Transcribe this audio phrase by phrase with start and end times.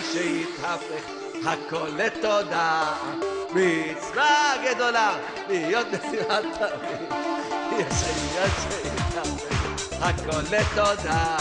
[0.00, 1.04] עניין שהתהפך
[1.46, 2.92] הכל לתודה.
[3.50, 5.16] מצווה גדולה
[5.48, 7.10] להיות נשיאת תמיד.
[7.78, 8.50] יש עניין
[10.00, 11.36] הכל לתודה.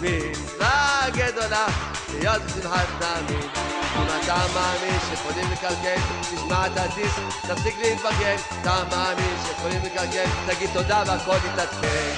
[0.00, 1.66] מצווה גדולה
[2.08, 3.50] להיות בשמחת תמיד.
[3.96, 6.00] אם אתה מאמין שיכולים לקלקל
[6.34, 8.36] תשמע את הדיסק תפסיק להתבגן.
[8.60, 12.14] אתה מאמין שיכולים לקלקל תגיד תודה והכל יתעדכן.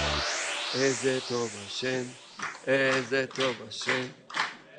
[0.74, 2.02] איזה טוב השם
[2.66, 4.19] איזה טוב השם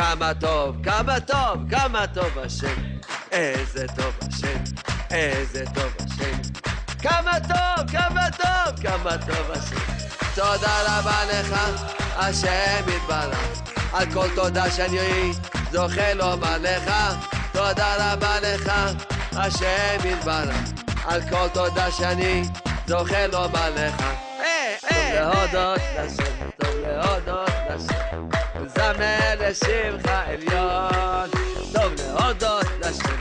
[0.00, 2.74] כמה טוב, כמה טוב, כמה טוב השם.
[3.32, 4.62] איזה טוב השם,
[5.10, 6.52] איזה טוב השם.
[7.02, 9.76] כמה טוב, כמה טוב, כמה טוב השם.
[10.34, 11.54] תודה רבה לך,
[12.16, 13.60] השם יתברך.
[13.92, 15.32] על כל תודה שאני
[15.72, 16.92] זוכה לומר לך.
[17.52, 18.72] תודה רבה לך,
[19.32, 20.70] השם יתברך.
[21.04, 22.42] על כל תודה שאני
[22.86, 24.04] זוכה לומר לך.
[24.80, 26.49] טוב להודות לשם, טוב
[26.82, 28.28] להודות לשם.
[28.66, 31.30] זמר לשמך עליון,
[31.72, 33.16] טוב להודות לשם,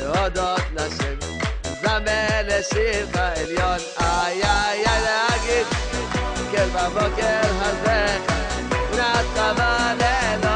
[0.00, 1.18] להודות לשם,
[1.82, 5.66] זמר לשמך עליון, איי איי איי להגיד,
[6.52, 8.18] כן בבוקר הזה,
[8.92, 10.53] נתך בלילות,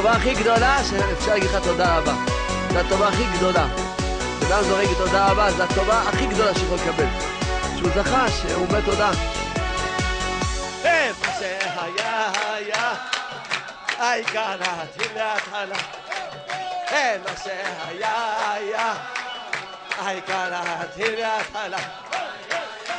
[0.00, 2.12] הטובה הכי גדולה שאפשר להגיד לך תודה רבה.
[2.72, 3.66] זו הטובה הכי גדולה.
[4.40, 7.06] כשאדם זורק תודה רבה, זו הטובה הכי גדולה שיכול לקבל.
[7.76, 9.10] שהוא זכה, שהוא אומר תודה.
[10.84, 12.94] מה שהיה היה,
[13.98, 15.76] העיקר להתחיל להתחלה.
[17.24, 18.94] מה שהיה היה,
[19.98, 21.78] העיקר להתחיל להתחלה.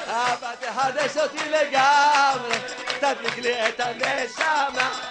[0.08, 2.58] אבא תחדש אותי לגמרי,
[3.00, 5.11] תדליק לי את הנשמה.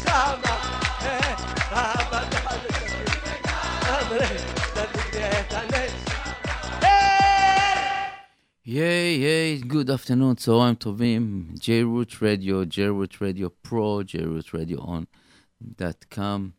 [8.70, 16.52] ייי, ייי, good afternoon, צהריים טובים, J-Root Radio, J-Root Radio Pro, J-Root Radio On.com,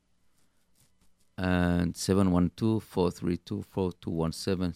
[1.37, 4.73] and 712-432-4217,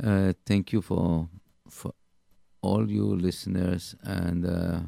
[0.02, 1.28] Uh, thank you for
[1.68, 1.92] for
[2.60, 4.80] all you listeners and uh,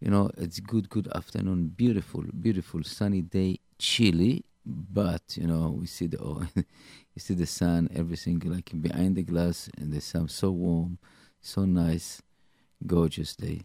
[0.00, 1.68] you know it's good good afternoon.
[1.68, 7.46] Beautiful beautiful sunny day chilly but you know we see the oh, you see the
[7.46, 10.98] sun everything like behind the glass and the sun so warm
[11.40, 12.22] so nice
[12.86, 13.62] gorgeous day.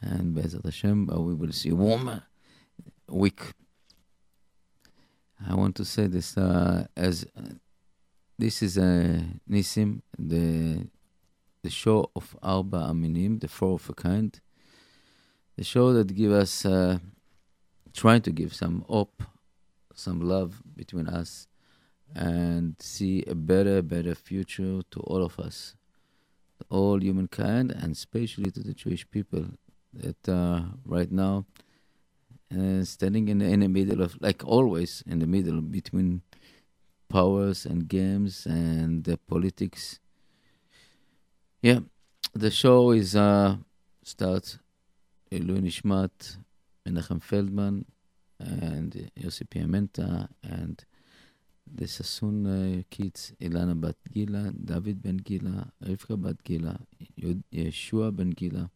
[0.00, 2.22] And Bezat Hashem uh, we will see warmer
[3.08, 3.40] week
[5.48, 7.54] I want to say this uh, as uh,
[8.38, 10.86] this is uh, Nissim, the
[11.62, 14.38] the show of Arba Aminim, the four of a kind,
[15.56, 16.98] the show that give us uh,
[17.92, 19.22] trying to give some hope,
[19.94, 21.46] some love between us,
[22.14, 25.74] and see a better, better future to all of us,
[26.68, 29.46] all humankind, and especially to the Jewish people
[29.92, 31.46] that uh, right now
[32.52, 36.22] uh, standing in the, in the middle of, like always, in the middle between
[37.08, 40.00] powers and games and the politics.
[41.60, 41.80] Yeah,
[42.34, 43.56] the show is uh
[44.02, 44.58] starts
[45.30, 46.36] Elu Nishmat,
[46.86, 47.84] Menachem Feldman,
[48.40, 50.84] and Yossi Piamenta, and
[51.74, 56.78] the Sassoon uh, kids, Ilana Bat Gila, David Ben Gila, Rivka Bat Gila,
[57.52, 58.70] Yeshua Ben Gila,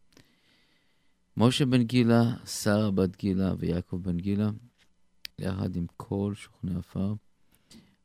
[1.39, 4.49] משה בן גילה, שרה בת גילה ויעקב בן גילה,
[5.39, 7.13] יחד עם כל שוכני עפר,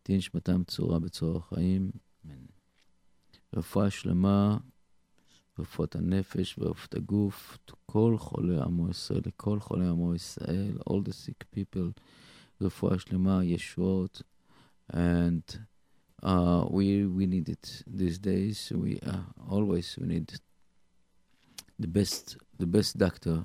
[0.02, 1.90] תהיה נשמתם צורה בצור החיים.
[2.24, 2.44] אמן.
[3.56, 4.58] רפואה שלמה
[5.58, 11.56] רפואת הנפש ורפואת הגוף, כל חולי עמו ישראל, לכל חולי עמו ישראל, all the sick
[11.56, 12.00] people,
[12.60, 14.22] רפואה שלמה, ישועות,
[14.92, 15.58] and
[16.22, 18.72] uh, we we need it these days.
[18.72, 20.32] We uh, always we need
[21.78, 23.44] the best the best doctor.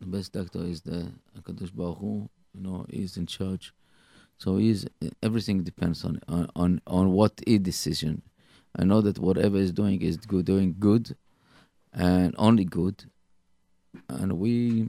[0.00, 2.28] The best doctor is the Hakadosh Baruch Hu.
[2.54, 3.74] You know, he's in charge.
[4.38, 4.86] So he's
[5.22, 6.20] everything depends on
[6.56, 8.22] on on what he decision.
[8.76, 11.16] I know that whatever he's doing is good, doing good,
[11.92, 13.04] and only good.
[14.08, 14.88] And we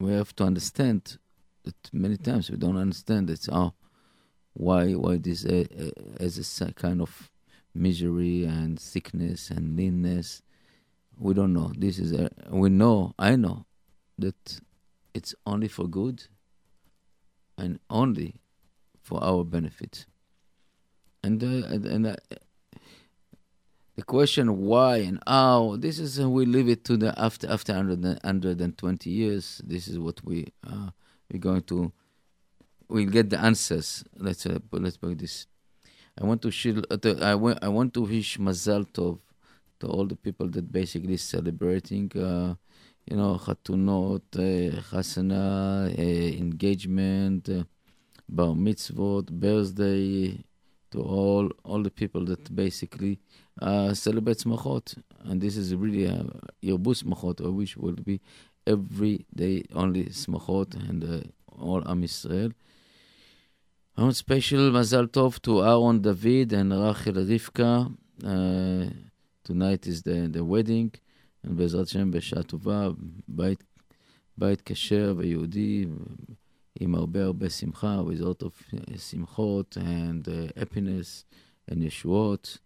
[0.00, 1.18] we have to understand
[1.64, 3.46] that many times we don't understand it.
[3.52, 3.74] Oh,
[4.54, 5.64] why why this uh,
[6.18, 7.30] as a kind of
[7.74, 10.42] misery and sickness and leanness.
[11.18, 11.72] We don't know.
[11.76, 13.14] This is a, we know.
[13.18, 13.66] I know
[14.18, 14.60] that
[15.14, 16.24] it's only for good
[17.56, 18.40] and only
[19.02, 20.06] for our benefit.
[21.24, 22.16] And uh, and uh,
[23.96, 27.72] the question why and how this is uh, we leave it to the after after
[27.74, 29.60] 100, 120 years.
[29.64, 30.90] This is what we uh,
[31.32, 31.92] we're going to
[32.88, 34.04] we'll get the answers.
[34.16, 35.48] Let's uh, let's put this.
[36.20, 39.18] I want to shil, uh, I want I want to wish Mazal Tov
[39.80, 42.54] to all the people that basically celebrating, uh,
[43.06, 47.64] you know, chatunot, uh, chasana, uh, engagement, uh,
[48.28, 50.44] bar mitzvot, birthday,
[50.90, 53.18] to all all the people that basically
[53.60, 56.24] uh, celebrate smachot, and this is really a
[56.62, 57.44] yerbus smachot.
[57.44, 58.20] I wish will be
[58.66, 62.52] every day only smachot and uh, all Am Yisrael.
[63.96, 67.92] I want special Mazal Tov to Aaron David and Rachel Rivka.
[68.24, 69.07] Uh,
[69.47, 70.89] tonight is the, the wedding,
[71.43, 72.89] and בעזרת השם בשעה טובה,
[73.27, 73.63] בית,
[74.37, 75.85] בית כשר ויהודי,
[76.79, 81.25] עם הרבה הרבה שמחה, with a lot of שמחות and uh, happiness
[81.71, 82.57] and ישועות.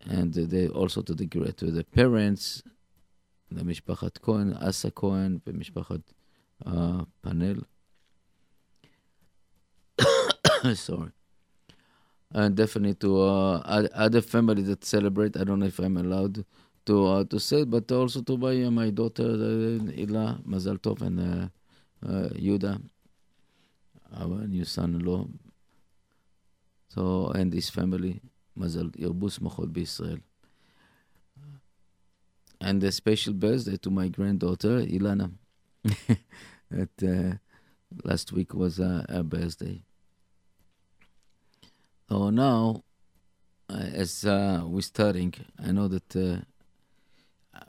[0.00, 1.26] And uh, they also to the,
[1.56, 2.62] to the parents,
[3.52, 6.12] למשפחת כהן, אסא כהן ומשפחת
[6.64, 6.70] uh,
[7.20, 7.60] פאנל.
[10.74, 11.10] sorry.
[12.35, 15.37] And definitely to uh, other family that celebrate.
[15.37, 16.43] I don't know if I'm allowed
[16.85, 20.77] to uh, to say, it, but also to my uh, my daughter uh, Ila Mazal
[20.77, 21.47] Tov and uh,
[22.05, 22.81] uh, Yuda,
[24.19, 25.27] our new son-in-law.
[26.89, 28.19] So and his family,
[28.59, 30.19] Mazal Yerbus Machol B'Israel.
[32.59, 35.31] And a special birthday to my granddaughter Ilana.
[36.69, 37.37] that uh,
[38.03, 39.81] last week was uh, her birthday.
[42.09, 42.83] So now,
[43.67, 46.41] uh, as uh, we're starting, I know that uh,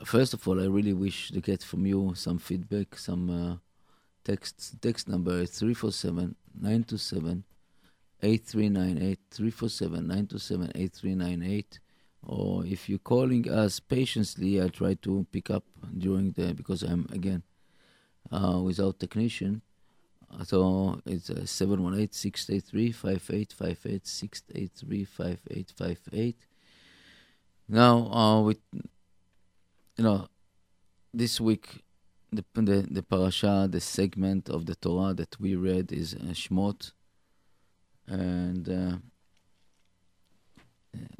[0.05, 3.57] first of all, I really wish to get from you some feedback, some uh,
[4.25, 4.81] text.
[4.83, 7.45] Text number is 347 927
[8.23, 9.19] 8398.
[9.31, 11.81] 347 927 8398.
[12.23, 15.65] Or if you're calling us patiently, I'll try to pick up
[15.97, 17.43] during the, because I'm again
[18.31, 19.63] uh, without technician.
[20.45, 26.37] So it's uh, 718 683 5858 683 5858.
[27.69, 30.29] Now, uh, with, you know,
[31.13, 31.83] this week,
[32.31, 36.93] the, the, the parasha, the segment of the Torah that we read is uh, Shmot.
[38.07, 38.97] And uh,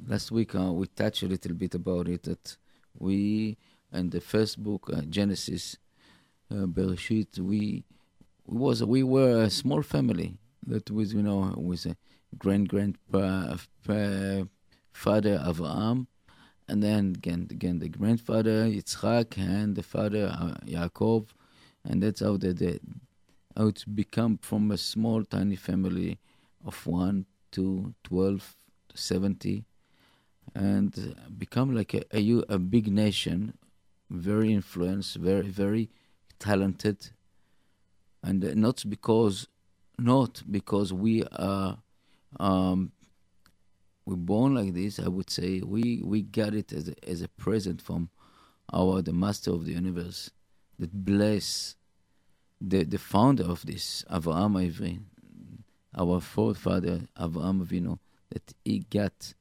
[0.07, 2.57] last week uh, we touched a little bit about it that
[2.99, 3.57] we,
[3.93, 5.79] in the first book, uh, Genesis,
[6.51, 7.85] uh, Bereshit, we
[8.47, 11.97] was we were a small family that was you know was a
[12.39, 12.97] grand grand
[14.93, 16.07] father Avraham,
[16.69, 21.29] and then again again the grandfather Yitzchak and the father uh, Yaakov,
[21.85, 22.79] and that's how they, they
[23.57, 26.19] how it's become from a small tiny family
[26.65, 28.57] of one to twelve
[28.89, 29.65] to seventy,
[30.55, 33.57] and become like a, a, a big nation,
[34.11, 35.91] very influenced, very very
[36.39, 37.11] talented
[38.27, 39.47] and not because
[39.99, 41.79] not because we are
[42.41, 42.93] um,
[44.05, 44.99] we're born like this.
[44.99, 48.11] I would say we we got it as a, as a present from
[48.73, 50.31] our the master of the universe
[50.79, 51.77] that bless
[52.61, 55.01] the the founder of this Avraham Ivri,
[55.97, 57.99] our forefather Avraham Avinu,
[58.31, 59.35] that he got.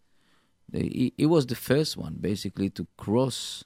[0.67, 3.63] The, he, he was the first one basically to cross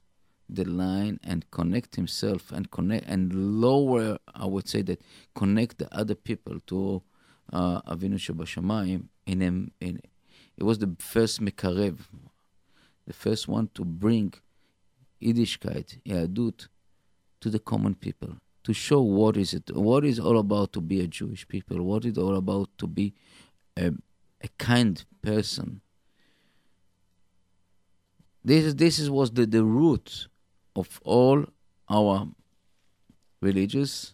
[0.49, 5.01] the line and connect himself and connect and lower, I would say that
[5.35, 7.01] connect the other people to
[7.53, 9.71] uh, Avinu Shebashamayim in him.
[9.79, 10.01] In,
[10.57, 11.99] it was the first Mekarev,
[13.07, 14.33] the first one to bring
[15.21, 16.67] Yiddishkeit, Yahadut,
[17.41, 20.99] to the common people, to show what is it, what is all about to be
[21.01, 23.13] a Jewish people, what is all about to be
[23.77, 23.93] a,
[24.41, 25.81] a kind person,
[28.43, 30.27] This this is, was the, the root
[30.79, 31.45] of all
[31.89, 32.27] our
[33.41, 34.13] religious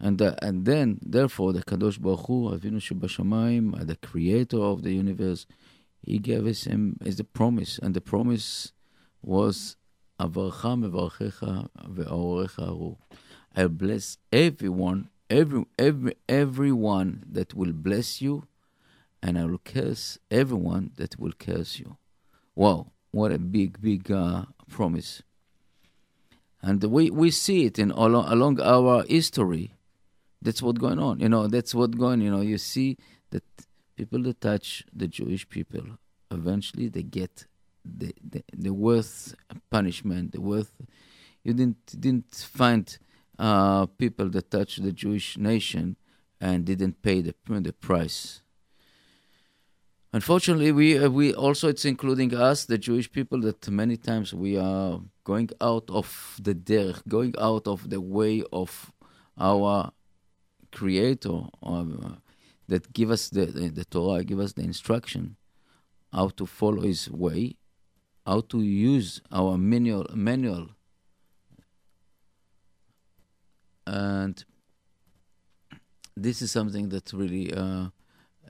[0.00, 4.92] and uh, and then therefore the Kadosh Baruch Hu Avinu Shebashamayim, the creator of the
[4.92, 5.46] universe,
[6.02, 8.72] he gave us him as a promise and the promise
[9.22, 9.76] was
[10.20, 11.68] Avarcha mevarchecha.
[13.54, 18.46] I bless everyone, every every everyone that will bless you,
[19.22, 21.96] and I will curse everyone that will curse you.
[22.54, 25.22] Wow, what a big, big uh, promise!
[26.62, 29.74] And we we see it in all along our history.
[30.42, 31.20] That's what's going on.
[31.20, 32.20] You know, that's what's going.
[32.20, 32.96] You know, you see
[33.30, 33.44] that
[33.96, 35.82] people that touch the Jewish people
[36.30, 37.46] eventually they get
[37.84, 39.34] the, the, the worth
[39.70, 40.72] punishment, the worth.
[41.44, 42.98] You didn't didn't find
[43.38, 45.96] uh, people that touched the Jewish nation
[46.40, 48.42] and didn't pay the the price.
[50.12, 54.56] Unfortunately, we uh, we also it's including us, the Jewish people, that many times we
[54.56, 56.08] are going out of
[56.40, 58.90] the derech, going out of the way of
[59.38, 59.92] our
[60.72, 61.84] Creator, uh,
[62.66, 65.36] that give us the, the, the Torah, give us the instruction
[66.12, 67.56] how to follow His way,
[68.26, 70.68] how to use our manual manual.
[73.86, 74.42] And
[76.16, 77.88] this is something that really uh,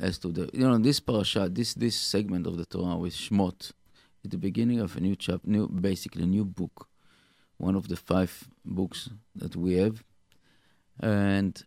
[0.00, 3.73] has to the you know this parasha this this segment of the Torah with Shmot
[4.30, 6.88] the beginning of a new chapter new basically new book
[7.58, 10.02] one of the five books that we have.
[11.00, 11.62] And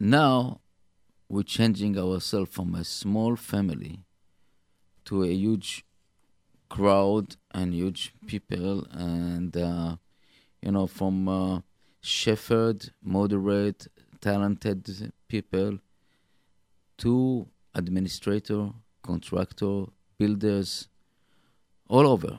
[0.00, 0.60] now
[1.28, 4.00] we're changing ourselves from a small family
[5.04, 5.84] to a huge
[6.68, 9.96] crowd and huge people and uh,
[10.60, 11.60] you know from uh,
[12.00, 13.86] shepherd moderate
[14.20, 15.78] talented people
[16.98, 18.70] to administrator
[19.02, 19.84] contractor
[20.18, 20.88] builders
[21.88, 22.38] all over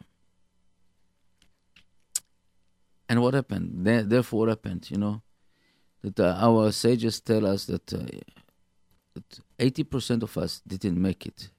[3.10, 5.22] and what happened therefore what happened you know
[6.04, 8.06] that uh, our sages tell us that, uh,
[9.16, 11.50] that 80% of us didn't make it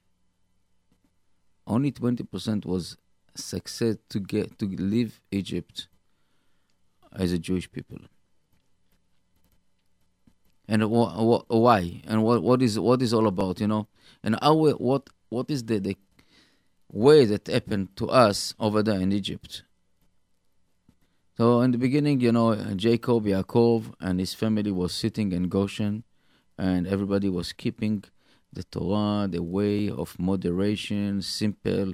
[1.67, 2.97] only 20% was
[3.35, 5.87] success to get to leave Egypt
[7.13, 7.99] as a Jewish people.
[10.67, 12.01] And wh- wh- why?
[12.05, 13.59] And what what is what is all about?
[13.59, 13.87] You know,
[14.23, 15.97] and how what what is the, the
[16.91, 19.63] way that happened to us over there in Egypt?
[21.37, 26.03] So in the beginning, you know, Jacob, Yaakov, and his family was sitting in Goshen,
[26.57, 28.03] and everybody was keeping
[28.51, 31.93] the Torah, the way of moderation, simple,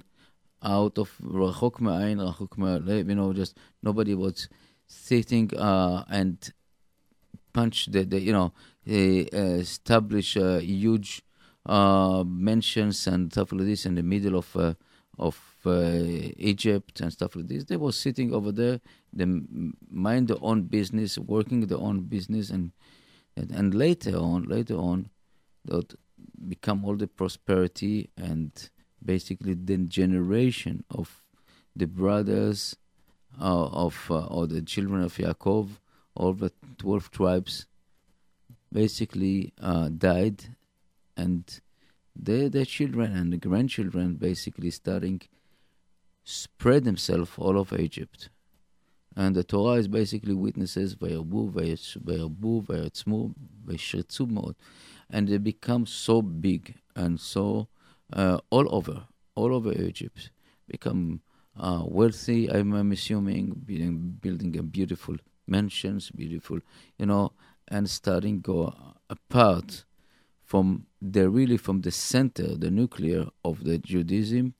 [0.63, 4.49] out of rachok ma'ayin, rachok you know, just nobody was
[4.87, 6.51] sitting uh, and
[7.53, 8.51] punch the, the you know,
[8.87, 11.21] uh, establish a huge
[11.65, 14.73] uh, mentions and stuff like this in the middle of uh,
[15.17, 16.01] of uh,
[16.37, 17.63] Egypt and stuff like this.
[17.63, 18.81] They were sitting over there,
[19.13, 19.25] they
[19.89, 22.71] mind their own business, working their own business, and
[23.35, 25.09] and, and later on, later on,
[25.65, 25.95] that
[26.47, 28.69] become all the prosperity and
[29.03, 31.21] basically the generation of
[31.75, 32.75] the brothers
[33.39, 35.69] uh, of uh, or the children of Yaakov,
[36.15, 37.65] all the twelve tribes,
[38.71, 40.43] basically uh, died,
[41.17, 41.59] and
[42.15, 45.21] their, their children and the grandchildren basically starting
[46.23, 48.29] spread themselves all over Egypt.
[49.15, 53.33] And the Torah is basically witnesses, Vayerbu, Vayerbu, Vayetzmu,
[53.65, 54.55] Vayshirtzu
[55.09, 57.67] And they become so big and so
[58.11, 59.03] uh, all over,
[59.35, 60.31] all over Egypt.
[60.67, 61.21] Become
[61.57, 65.15] uh, wealthy, I'm, I'm assuming, building, building a beautiful
[65.47, 66.59] mansions, beautiful,
[66.97, 67.31] you know,
[67.69, 68.73] and starting go
[69.09, 69.85] apart
[70.45, 74.53] from the really from the center, the nuclear of the Judaism.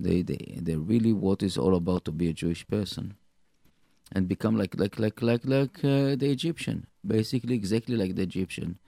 [0.00, 3.16] They they they really what is all about to be a Jewish person,
[4.12, 8.78] and become like like like like like uh, the Egyptian, basically exactly like the Egyptian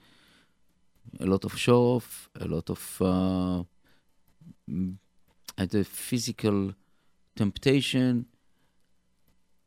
[1.19, 3.63] a lot of show off, a lot of uh,
[5.57, 6.73] the physical
[7.35, 8.25] temptation,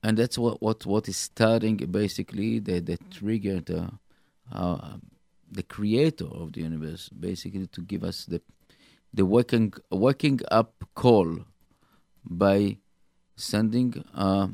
[0.03, 3.91] and that's what what what is starting basically the the trigger the
[4.53, 4.97] uh,
[5.55, 8.41] the creator of the universe basically to give us the
[9.13, 11.31] the waking waking up call
[12.25, 12.79] by
[13.37, 14.49] sending uh,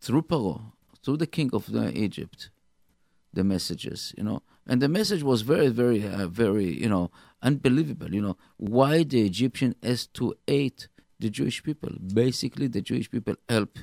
[0.00, 0.72] through Paro,
[1.02, 2.50] through the king of the Egypt,
[3.32, 7.10] the messages, you know, and the message was very, very, uh, very, you know,
[7.42, 8.14] unbelievable.
[8.14, 11.90] You know, why the Egyptian has to hate the Jewish people?
[12.14, 13.78] Basically, the Jewish people help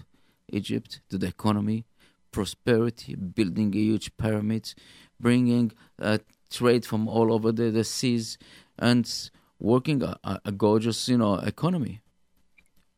[0.49, 1.85] Egypt to the economy,
[2.31, 4.73] prosperity, building huge pyramids,
[5.19, 5.71] bringing
[6.01, 6.17] uh,
[6.49, 8.37] trade from all over the, the seas,
[8.77, 12.01] and working a, a gorgeous, you know, economy.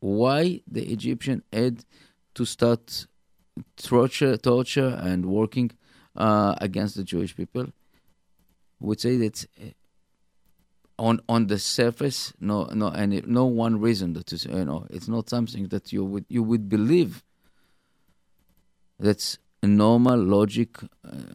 [0.02, 1.86] why the Egyptian had
[2.34, 3.06] to start
[3.78, 5.72] torture, torture and working
[6.16, 7.68] uh, against the Jewish people.
[8.80, 9.66] Would say that uh,
[10.98, 15.08] on on the surface, no, no, and no one reason that is, you know, it's
[15.08, 17.24] not something that you would you would believe.
[19.00, 19.38] That's
[19.68, 20.78] normal logic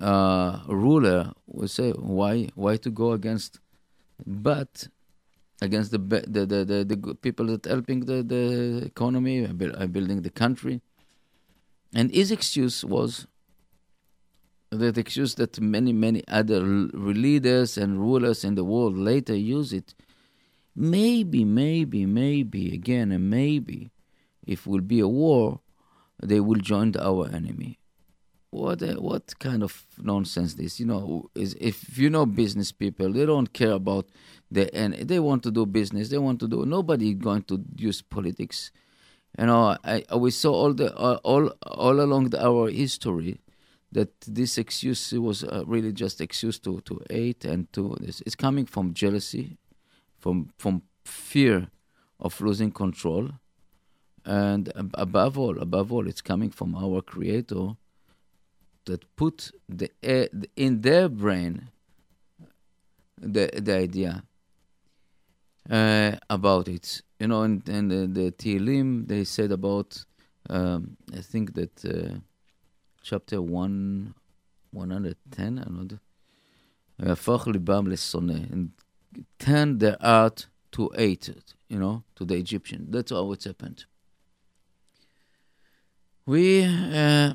[0.00, 3.60] uh, ruler would say why why to go against,
[4.26, 4.88] but
[5.62, 10.30] against the the the, the, the people that helping the the economy, are building the
[10.30, 10.80] country,
[11.94, 13.26] and his excuse was
[14.70, 19.94] that excuse that many, many other leaders and rulers in the world later use it.
[20.74, 23.90] Maybe, maybe, maybe, again, and maybe,
[24.46, 25.60] if will be a war,
[26.22, 27.78] they will join our enemy.
[28.56, 30.80] What uh, what kind of nonsense this?
[30.80, 34.06] You know, is if you know business people, they don't care about
[34.50, 36.08] the and they want to do business.
[36.08, 36.64] They want to do.
[36.64, 38.72] Nobody going to use politics.
[39.38, 43.40] You know, I, we saw all the uh, all all along the, our history
[43.92, 48.22] that this excuse was uh, really just excuse to to hate and to this.
[48.24, 49.58] It's coming from jealousy,
[50.18, 51.68] from from fear
[52.18, 53.30] of losing control,
[54.24, 57.76] and above all, above all, it's coming from our Creator
[58.86, 60.26] that put the, uh,
[60.56, 61.68] in their brain
[63.20, 64.22] the, the idea
[65.70, 67.02] uh, about it.
[67.18, 70.04] You know, and, and the, the they said about,
[70.48, 72.18] um, I think that uh,
[73.02, 74.14] chapter 1,
[74.72, 75.98] 110, uh, I don't know.
[78.52, 78.70] And
[79.38, 82.86] turn their heart to hate it, you know, to the Egyptian.
[82.90, 83.86] That's all what's happened.
[86.26, 87.34] We uh,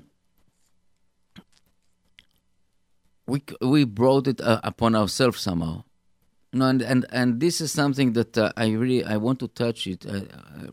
[3.28, 5.84] we, we brought it uh, upon ourselves somehow.
[6.54, 9.88] No, and, and, and this is something that uh, I really I want to touch
[9.88, 10.24] it uh,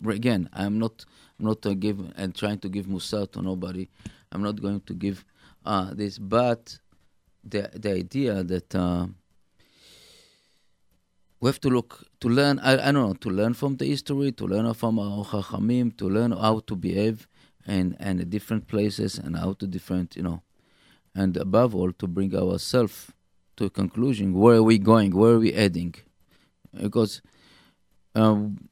[0.05, 0.49] uh again.
[0.53, 1.05] I'm not
[1.39, 3.89] I'm not uh, give and trying to give musar to nobody.
[4.33, 5.25] I'm not going to give
[5.65, 6.79] uh, this, but
[7.45, 9.07] the the idea that uh,
[11.41, 12.59] we have to look to learn.
[12.59, 16.09] I, I don't know to learn from the history, to learn from our chachamim, to
[16.09, 17.29] learn how to behave
[17.69, 20.43] in and different places and how to different you know,
[21.19, 23.11] and above all to bring ourselves
[23.57, 24.33] to a conclusion.
[24.33, 25.11] Where are we going?
[25.21, 25.95] Where are we heading?
[26.73, 27.21] Because.
[28.15, 28.69] Um,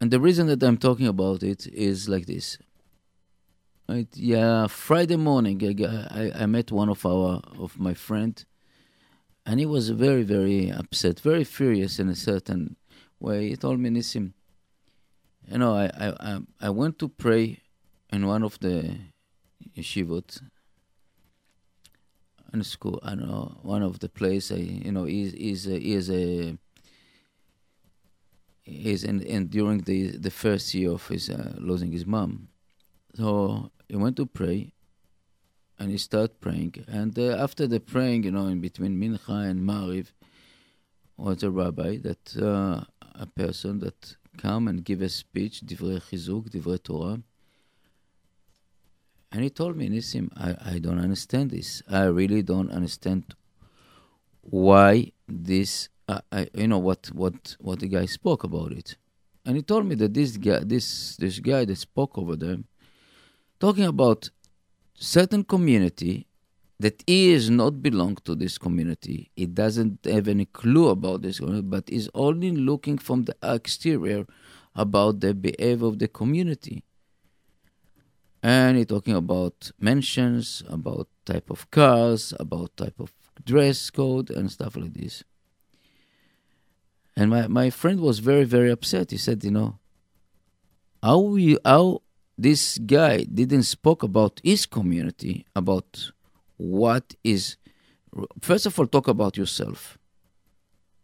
[0.00, 2.58] and the reason that I'm talking about it is like this.
[3.88, 4.08] Right?
[4.14, 5.58] Yeah, Friday morning,
[6.18, 8.34] I, I, met one of our of my friend,
[9.44, 12.76] and he was very very upset, very furious in a certain
[13.20, 13.50] way.
[13.50, 14.32] He told me, "Nissim,
[15.50, 15.90] you know, I
[16.28, 17.58] I I went to pray
[18.12, 18.98] in one of the
[19.76, 20.40] yeshivot
[22.52, 23.00] in school.
[23.02, 24.50] I know one of the place.
[24.52, 26.56] I you know is is he is a
[28.62, 32.48] he's in, in during the the first year of his uh, losing his mom
[33.14, 34.72] so he went to pray,
[35.78, 36.84] and he started praying.
[36.88, 40.12] And uh, after the praying, you know, in between Mincha and Mariv,
[41.16, 42.84] was a rabbi that uh,
[43.14, 47.20] a person that come and give a speech, divrei chizuk, divrei Torah.
[49.32, 51.82] And he told me, Nissim, I, I don't understand this.
[51.90, 53.34] I really don't understand
[54.42, 55.88] why this.
[56.06, 58.96] Uh, I, you know what what what the guy spoke about it,
[59.46, 62.66] and he told me that this guy, this this guy that spoke over them,
[63.58, 64.28] talking about
[64.94, 66.26] certain community
[66.80, 69.30] that he is not belong to this community.
[69.36, 74.26] He doesn't have any clue about this but is only looking from the exterior
[74.74, 76.82] about the behavior of the community.
[78.42, 83.12] And he's talking about mentions, about type of cars, about type of
[83.44, 85.22] dress code and stuff like this.
[87.16, 89.10] And my, my friend was very, very upset.
[89.10, 89.78] He said, you know,
[91.02, 92.02] how we how
[92.38, 96.10] this guy didn't spoke about his community, about
[96.56, 97.56] what is.
[98.40, 99.98] First of all, talk about yourself.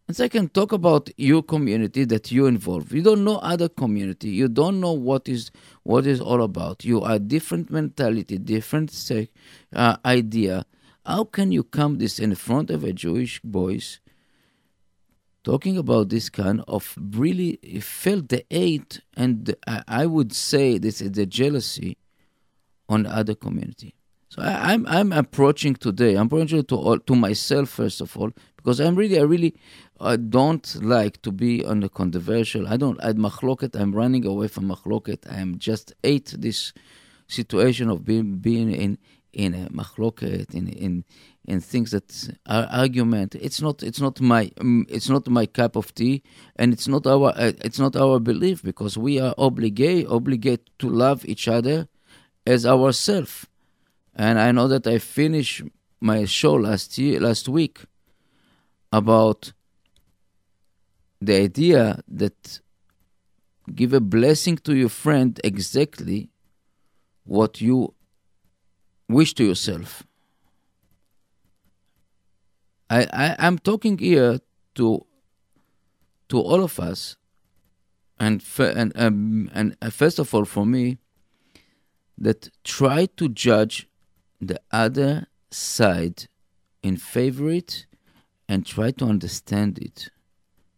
[0.09, 2.94] And second, talk about your community that you involve.
[2.94, 4.31] You don't know other community.
[4.31, 5.51] You don't know what is
[5.83, 6.83] what is all about.
[6.83, 8.90] You are different mentality, different
[9.75, 10.64] uh, idea.
[11.05, 14.01] How can you come this in front of a Jewish boys
[15.44, 19.55] talking about this kind of really felt the hate and
[19.87, 21.97] I would say this is the jealousy
[22.88, 23.97] on the other community.
[24.38, 26.14] So I, am I'm, I'm approaching today.
[26.14, 29.55] I'm approaching to all, to myself first of all because I'm really I really
[30.01, 32.68] I don't like to be on the controversial.
[32.68, 33.74] I don't at machloket.
[33.74, 35.31] I'm running away from machloket.
[35.31, 36.72] I am just hate this
[37.27, 38.98] situation of being being in
[39.33, 41.05] in a machloket, in in
[41.44, 43.35] in things that are argument.
[43.35, 46.22] It's not it's not my um, it's not my cup of tea,
[46.55, 50.88] and it's not our uh, it's not our belief because we are obligate obligate to
[50.88, 51.88] love each other
[52.46, 53.46] as ourselves.
[54.18, 55.62] And I know that I finished
[56.00, 57.85] my show last year last week
[58.92, 59.52] about
[61.20, 62.61] the idea that
[63.74, 66.31] give a blessing to your friend exactly
[67.24, 67.94] what you
[69.09, 70.02] wish to yourself.
[72.90, 74.40] I, I I'm talking here
[74.74, 75.07] to
[76.28, 77.16] to all of us,
[78.18, 80.98] and and um, and uh, first of all for me,
[82.16, 83.88] that try to judge
[84.40, 86.29] the other side
[86.83, 87.87] in favor it,
[88.48, 90.11] and try to understand it,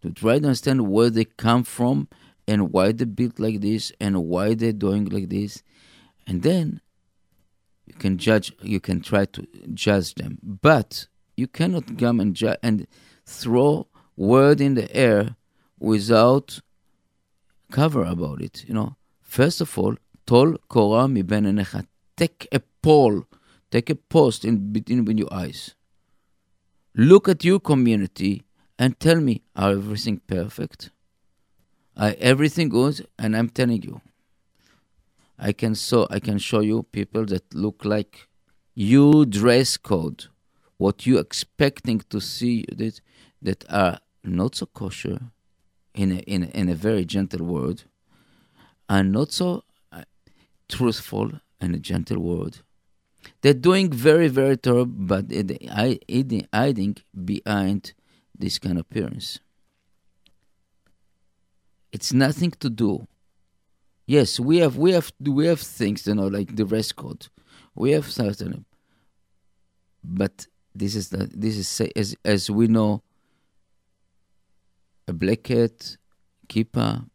[0.02, 2.08] to try to understand where they come from
[2.48, 5.62] and why they built like this and why they're doing like this,
[6.26, 6.80] and then
[7.86, 8.52] you can judge.
[8.62, 12.86] You can try to judge them, but you cannot come and, and
[13.24, 15.36] throw word in the air
[15.78, 16.60] without
[17.70, 18.64] cover about it.
[18.66, 19.96] You know, first of all,
[20.26, 21.86] tol korah miben enecha.
[22.16, 23.24] Take a poll,
[23.70, 25.74] take a post in between with your eyes.
[26.94, 28.42] Look at your community
[28.78, 30.90] and tell me, are everything perfect?
[31.96, 33.06] Are everything good?
[33.18, 34.00] And I'm telling you,
[35.38, 38.28] I can so I can show you people that look like
[38.74, 40.26] you dress code
[40.76, 43.00] what you're expecting to see that,
[43.42, 45.20] that are not so kosher,
[45.94, 47.82] in a, in a, in a very gentle word,
[48.88, 50.02] are not so uh,
[50.68, 52.58] truthful in a gentle word.
[53.42, 55.26] They're doing very, very terrible, but
[55.70, 57.92] hiding, hiding behind
[58.36, 59.38] this kind of appearance.
[61.92, 63.06] It's nothing to do.
[64.06, 67.28] Yes, we have we have we have things, you know, like the dress code.
[67.74, 68.64] We have certain,
[70.02, 73.02] but this is the this is as as we know
[75.06, 75.96] a black hat,
[76.48, 77.08] kippah,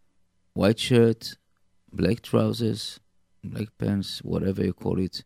[0.54, 1.38] white shirt,
[1.92, 3.00] black trousers,
[3.44, 5.24] black pants, whatever you call it,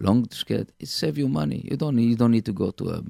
[0.00, 0.70] long skirt.
[0.78, 1.66] It save you money.
[1.70, 3.04] You don't need you don't need to go to a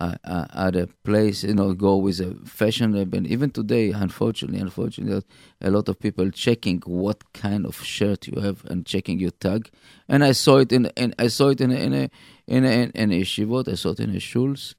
[0.00, 2.94] at a place, you know, go with a fashion.
[2.94, 5.22] And even today, unfortunately, unfortunately,
[5.60, 9.70] a lot of people checking what kind of shirt you have and checking your tag.
[10.08, 12.10] And I saw it in, in I saw it in a, in a
[12.46, 13.68] in a, in a shivot.
[13.68, 14.74] I saw it in a shuls.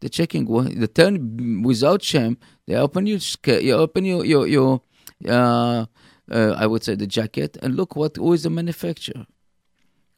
[0.00, 2.38] They're checking the turn without shame.
[2.66, 3.18] They open your
[3.60, 4.80] you open your your your.
[5.26, 5.86] Uh,
[6.28, 9.26] uh, I would say the jacket and look what who is the manufacturer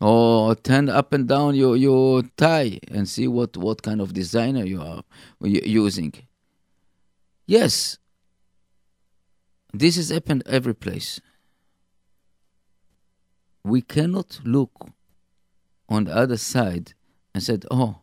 [0.00, 4.64] or turn up and down your, your tie and see what, what kind of designer
[4.64, 5.02] you are
[5.40, 6.12] using.
[7.46, 7.98] Yes,
[9.72, 11.20] this has happened every place.
[13.64, 14.90] We cannot look
[15.88, 16.94] on the other side
[17.34, 18.02] and said, "Oh,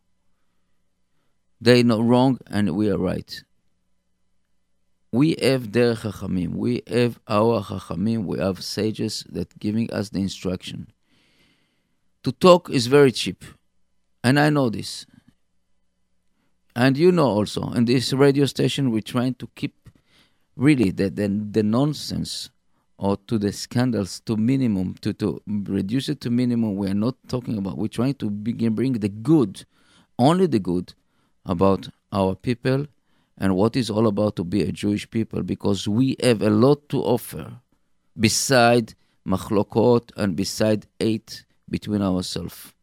[1.61, 3.43] they are wrong and we are right."
[5.11, 6.55] We have their chachamim.
[6.55, 8.25] We have our chachamim.
[8.25, 10.91] We have sages that giving us the instruction
[12.25, 13.45] to talk is very cheap.
[14.23, 15.05] And I know this.
[16.75, 19.89] And you know also, in this radio station, we're trying to keep
[20.57, 22.49] really the, the, the nonsense
[22.97, 26.75] or to the scandals to minimum, to, to reduce it to minimum.
[26.75, 29.65] We're not talking about, we're trying to begin bring the good,
[30.17, 30.93] only the good,
[31.45, 32.87] about our people
[33.37, 36.89] and what is all about to be a Jewish people because we have a lot
[36.89, 37.59] to offer
[38.19, 38.95] beside
[39.27, 42.73] machlokot and beside eight between ourselves.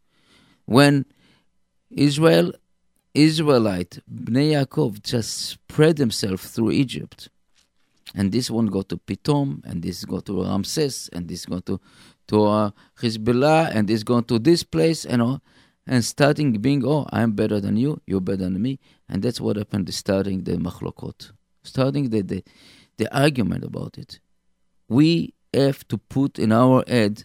[0.64, 1.06] When
[1.90, 2.52] Israel,
[3.14, 7.28] Israelite, Bnei Yaakov just spread themselves through Egypt,
[8.14, 11.80] and this one go to Pitom, and this go to Ramses, and this go to
[12.28, 15.40] to uh, Hezbollah, and this go to this place, and all,
[15.86, 19.56] and starting being, oh, I'm better than you, you're better than me, and that's what
[19.56, 19.92] happened.
[19.92, 22.44] Starting the machlokot, starting the, the
[22.98, 24.20] the argument about it.
[24.88, 27.24] We have to put in our head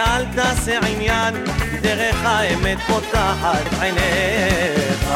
[0.00, 1.34] אל תעשה עניין,
[1.82, 5.10] דרך האמת פותחת עיניך.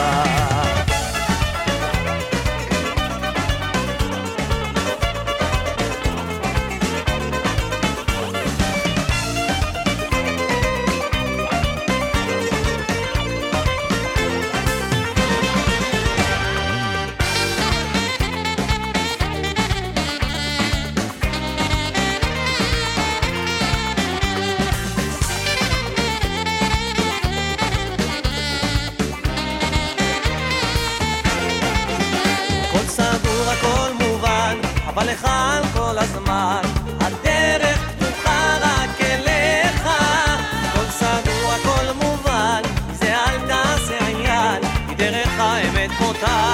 [46.25, 46.54] voltar.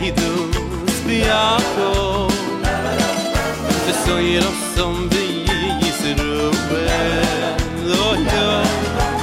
[0.00, 2.28] heidus biako
[3.86, 5.24] Ve so iro som vi
[5.82, 6.82] yisru ve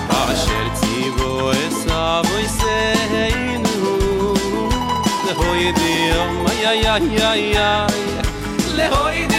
[0.10, 2.78] Asher tivo es avo yse
[3.12, 3.94] heinu
[5.26, 6.86] Le hoi di om ay
[8.78, 9.35] Lehoy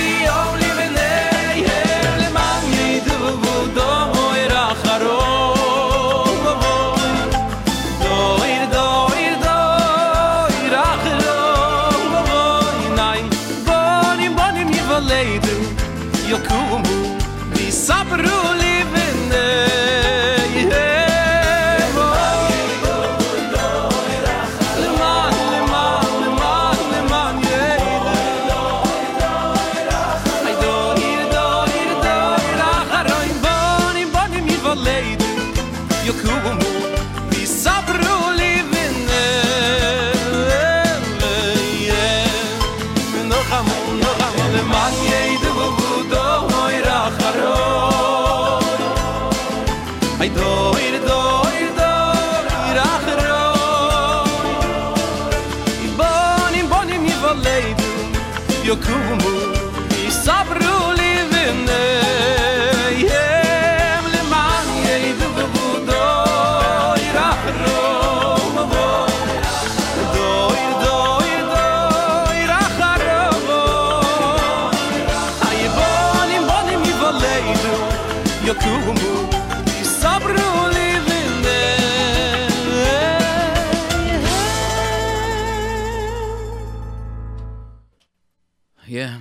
[88.96, 89.20] yeah,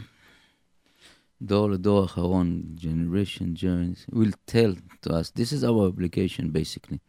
[1.46, 5.32] door to door האחרון, generation journeys, will tell to us.
[5.32, 7.02] This is our obligation, basically.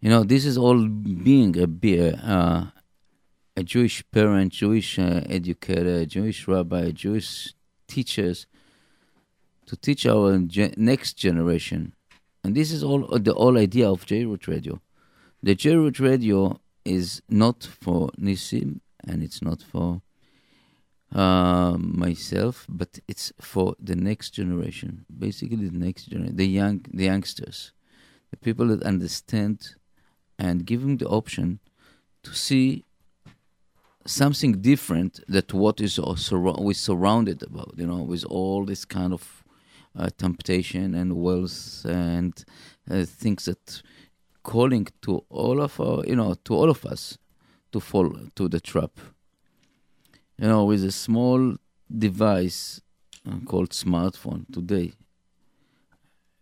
[0.00, 1.66] You know, this is all being a,
[2.34, 2.66] uh,
[3.56, 7.54] a Jewish parent, Jewish uh, educator, Jewish rabbi, Jewish
[7.88, 8.46] teachers,
[9.66, 10.38] to teach our
[10.76, 11.94] next generation.
[12.44, 14.80] And this is all the whole idea of JRoot Radio.
[15.42, 20.02] The JRoot Radio is not for Nissim and it's not for
[21.12, 25.04] uh, myself, but it's for the next generation.
[25.16, 27.72] Basically, the next generation, the young, the youngsters,
[28.30, 29.76] the people that understand,
[30.38, 31.60] and give them the option
[32.24, 32.84] to see
[34.06, 37.74] something different that what is also we surrounded about.
[37.76, 39.44] You know, with all this kind of
[39.96, 42.44] uh, temptation and wealth and
[42.90, 43.82] uh, things that
[44.42, 47.18] calling to all of our, you know, to all of us
[47.72, 48.90] to fall to the trap
[50.38, 51.56] you know, with a small
[51.96, 52.80] device
[53.28, 54.92] uh, called smartphone today.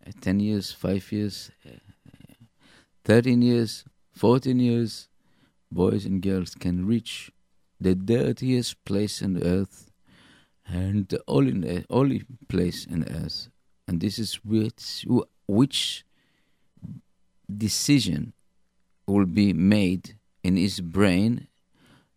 [0.05, 1.77] Uh, 10 years, 5 years, uh,
[3.05, 5.07] 13 years, 14 years,
[5.71, 7.31] boys and girls can reach
[7.79, 9.91] the dirtiest place on earth
[10.65, 13.49] and the only, only place on earth.
[13.87, 15.05] And this is which,
[15.47, 16.05] which
[17.55, 18.33] decision
[19.05, 21.47] will be made in his brain,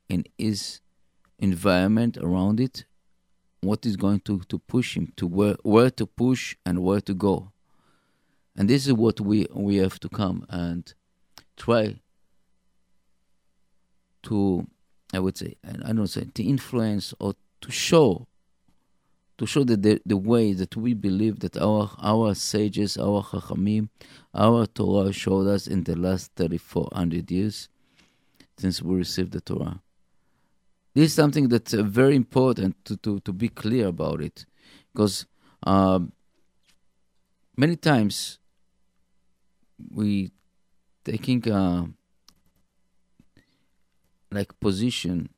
[0.09, 0.81] in his
[1.38, 2.85] environment around it,
[3.61, 7.14] what is going to, to push him to where where to push and where to
[7.14, 7.53] go.
[8.57, 10.92] And this is what we we have to come and
[11.57, 12.01] try
[14.25, 14.66] to
[15.12, 18.27] I would say I don't say to influence or to show
[19.38, 23.88] to show that the, the way that we believe that our our sages, our chachamim,
[24.35, 27.68] our Torah showed us in the last thirty four hundred years
[28.57, 29.81] since we received the Torah.
[30.97, 34.47] This is something that's uh, very important to, to, to be clear about it,
[34.95, 35.27] because
[35.63, 36.11] um,
[37.55, 38.39] many times
[39.93, 40.31] we
[41.05, 41.85] taking uh,
[44.31, 45.29] like position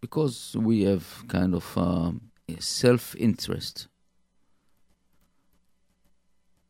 [0.00, 3.88] because we have kind of um, self interest,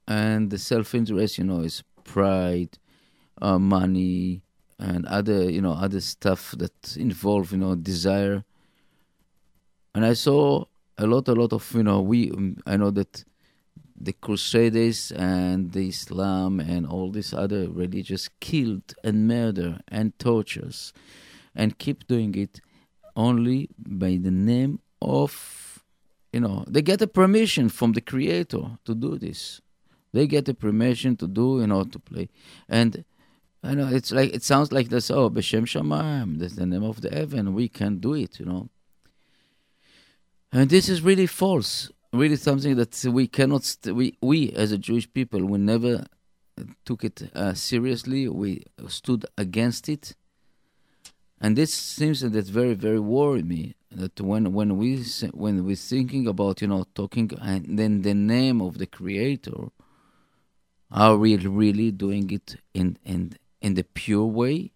[0.08, 2.78] and the self interest, you know, is pride,
[3.40, 4.43] uh, money,
[4.78, 8.44] and other you know other stuff that involve you know desire.
[9.94, 10.64] And i saw
[10.98, 13.24] a lot a lot of you know we um, i know that
[13.96, 20.92] the crusaders and the islam and all these other religions killed and murder and tortures
[21.54, 22.60] and keep doing it
[23.16, 25.84] only by the name of
[26.32, 29.60] you know they get a permission from the creator to do this.
[30.12, 32.28] They get a permission to do you know to play.
[32.68, 33.04] And
[33.64, 35.10] I know it's like it sounds like this.
[35.10, 37.54] Oh, b'shem shamayim, that's the name of the heaven.
[37.54, 38.68] We can do it, you know.
[40.52, 41.90] And this is really false.
[42.12, 43.64] Really, something that we cannot.
[43.64, 46.04] St- we we as a Jewish people, we never
[46.84, 48.28] took it uh, seriously.
[48.28, 50.14] We stood against it,
[51.40, 53.74] and this seems that very very worried me.
[53.90, 55.02] That when when we
[55.32, 59.70] when we're thinking about you know talking and then the name of the Creator,
[60.90, 63.32] are we really doing it in in
[63.64, 64.72] in the pure way?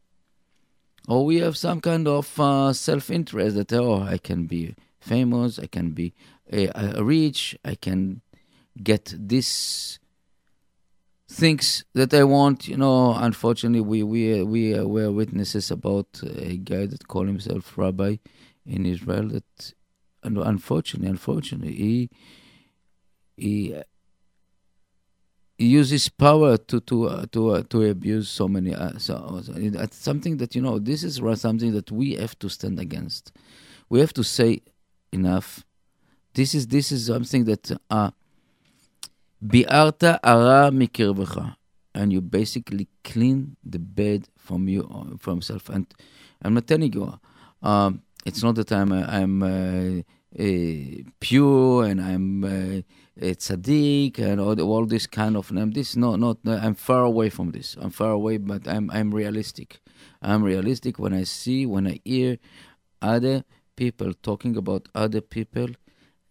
[1.06, 5.58] Or we have some kind of uh, self interest that, oh, I can be famous,
[5.58, 6.14] I can be
[6.52, 8.22] uh, rich, I can
[8.82, 9.98] get this
[11.30, 12.66] things that I want.
[12.66, 17.76] You know, unfortunately, we we we uh, were witnesses about a guy that called himself
[17.76, 18.16] rabbi
[18.66, 19.28] in Israel.
[19.28, 19.74] That,
[20.22, 22.10] and unfortunately, unfortunately, he
[23.36, 23.82] he
[25.58, 28.74] uses power to to uh, to uh, to abuse so many.
[28.74, 30.78] Uh, so, it's something that you know.
[30.78, 33.32] This is something that we have to stand against.
[33.88, 34.62] We have to say
[35.12, 35.64] enough.
[36.34, 38.10] This is this is something that uh,
[39.44, 41.56] bi'arta ara mikirvecha,
[41.94, 45.68] and you basically clean the bed from you from self.
[45.68, 45.92] And
[46.42, 47.18] I'm not telling you,
[47.62, 50.02] um, it's not that I'm I'm uh,
[50.38, 52.82] uh, pure and I'm uh,
[53.18, 55.72] tzaddik and all, all this kind of name.
[55.72, 57.76] This no, not I'm far away from this.
[57.80, 59.80] I'm far away, but I'm I'm realistic.
[60.22, 62.38] I'm realistic when I see when I hear
[63.02, 63.44] other
[63.76, 65.68] people talking about other people,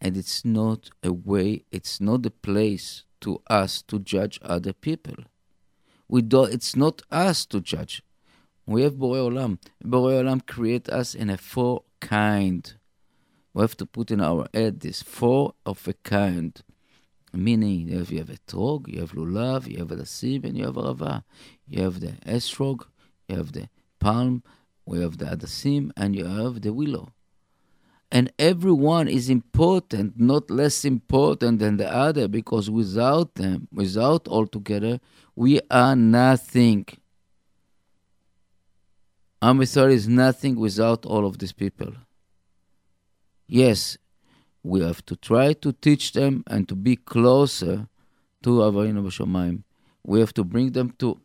[0.01, 1.63] and it's not a way.
[1.71, 5.15] It's not the place to us to judge other people.
[6.07, 6.43] We do.
[6.43, 8.01] It's not us to judge.
[8.65, 9.59] We have Borei Olam.
[9.83, 12.73] Borei Olam create us in a four kind.
[13.53, 16.61] We have to put in our head this four of a kind.
[17.33, 20.57] Meaning, you have, you have a trog, you have lulav, you have a sim, and
[20.57, 21.23] you have rava.
[21.67, 22.85] You have the estrog,
[23.27, 23.69] you have the
[23.99, 24.43] palm,
[24.85, 27.09] we have the adasim, and you have the willow.
[28.09, 34.47] And everyone is important, not less important than the other, because without them, without all
[34.47, 35.01] together,
[35.35, 36.85] we are nothing.
[39.41, 41.93] Am Yisrael is nothing without all of these people.
[43.45, 43.97] Yes,
[44.67, 47.87] we have to try to teach them and to be closer
[48.43, 49.63] to Avinu Shebashamayim.
[50.03, 51.19] We have to bring them to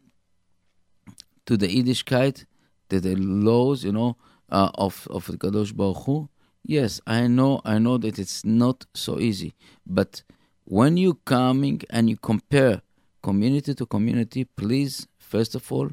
[1.47, 2.45] to the Yiddishkeit,
[2.89, 4.17] to the laws, you know,
[4.49, 6.29] uh, of of the Kadosh Baruch Hu.
[6.65, 10.23] Yes, I know, I know that it's not so easy, but
[10.65, 12.83] when you coming and you compare
[13.21, 15.91] community to community, please, first of all,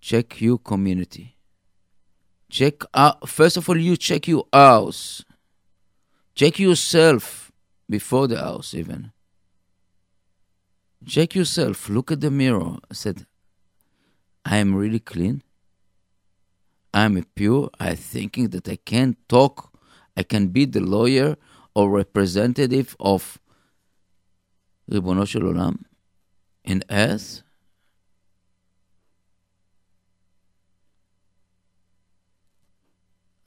[0.00, 1.36] check your community.
[2.48, 5.24] Check out, first of all, you check your house.
[6.38, 7.50] Check yourself
[7.90, 9.10] before the house, even.
[11.04, 11.88] Check yourself.
[11.88, 12.76] Look at the mirror.
[12.88, 13.26] I said,
[14.44, 15.42] I am really clean.
[16.94, 17.70] I'm pure.
[17.80, 19.76] I'm thinking that I can talk.
[20.16, 21.36] I can be the lawyer
[21.74, 23.40] or representative of
[24.88, 25.86] Ribono Shel Olam
[26.62, 27.42] in earth.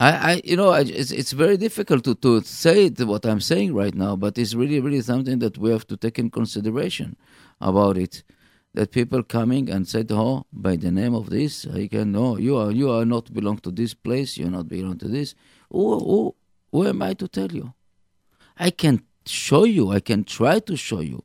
[0.02, 3.40] I, I, you know, I, it's it's very difficult to, to say it, what I'm
[3.40, 7.16] saying right now, but it's really, really something that we have to take in consideration
[7.60, 8.24] about it.
[8.74, 12.56] That people coming and said, "Oh, by the name of this, I can no, you
[12.56, 15.36] are you are not belong to this place, you are not belong to this."
[15.70, 16.34] Who, who,
[16.72, 17.72] who am I to tell you?
[18.58, 19.90] I can show you.
[19.92, 21.22] I can try to show you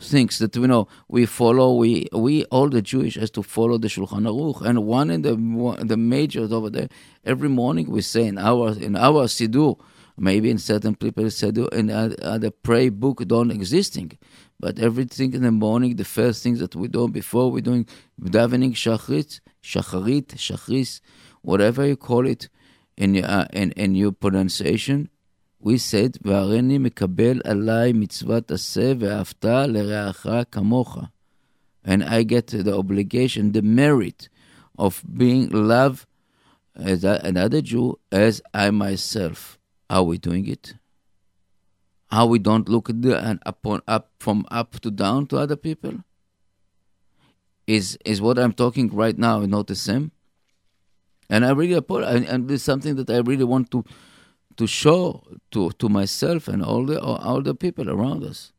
[0.00, 1.74] things that you know we follow.
[1.74, 5.34] We we all the Jewish has to follow the Shulchan Aruch, and one in the
[5.84, 6.88] the majors over there.
[7.24, 9.78] Every morning we say in our in our siddur,
[10.16, 14.18] maybe in certain people's siddur, in other prayer book don't existing,
[14.60, 17.86] but everything in the morning, the first things that we do before we doing
[18.20, 21.00] davening shachrit, shacharit, shachris,
[21.42, 22.48] whatever you call it,
[22.96, 25.08] in uh, in in your pronunciation
[25.59, 30.97] we said, והריני מקבל עליי מצוות עשה ואהבת לרעך כמוך.
[31.85, 34.29] And I get the obligation, the merit
[34.77, 36.05] of being loved
[36.75, 39.59] as another Jew as I myself.
[39.89, 40.75] Are we doing it?
[42.09, 45.55] How we don't look at the, and upon up from up to down to other
[45.55, 46.03] people?
[47.67, 50.11] Is is what I'm talking right now not the same?
[51.29, 53.83] And I really and, and this is something that I really want to
[54.58, 58.52] to show to, to myself and all the all the people around us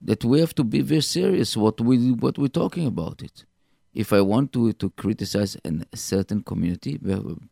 [0.00, 3.44] that we have to be very serious what we what we're talking about it.
[3.92, 6.98] If I want to to criticize an, a certain community,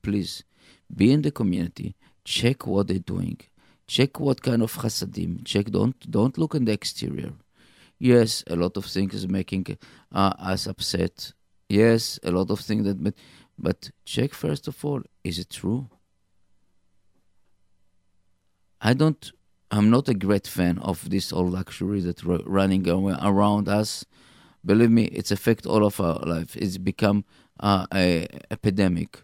[0.03, 0.43] please
[0.95, 1.95] be in the community,
[2.25, 3.39] check what they're doing,
[3.87, 7.33] check what kind of chasadim, check don't don't look in the exterior.
[7.99, 9.79] Yes, a lot of things is making
[10.11, 11.33] uh, us upset.
[11.69, 13.15] Yes, a lot of things that, but,
[13.57, 15.89] but check first of all, is it true?
[18.85, 19.31] I don't.
[19.71, 24.05] I'm not a great fan of this old luxury that's running around us.
[24.67, 26.57] Believe me, it's affect all of our life.
[26.57, 27.25] It's become
[27.61, 29.23] uh, a epidemic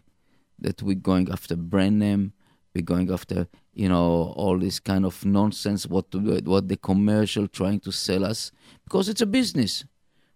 [0.59, 2.31] that we're going after brand name.
[2.73, 5.85] We're going after you know all this kind of nonsense.
[5.85, 8.51] What what the commercial trying to sell us
[8.85, 9.83] because it's a business.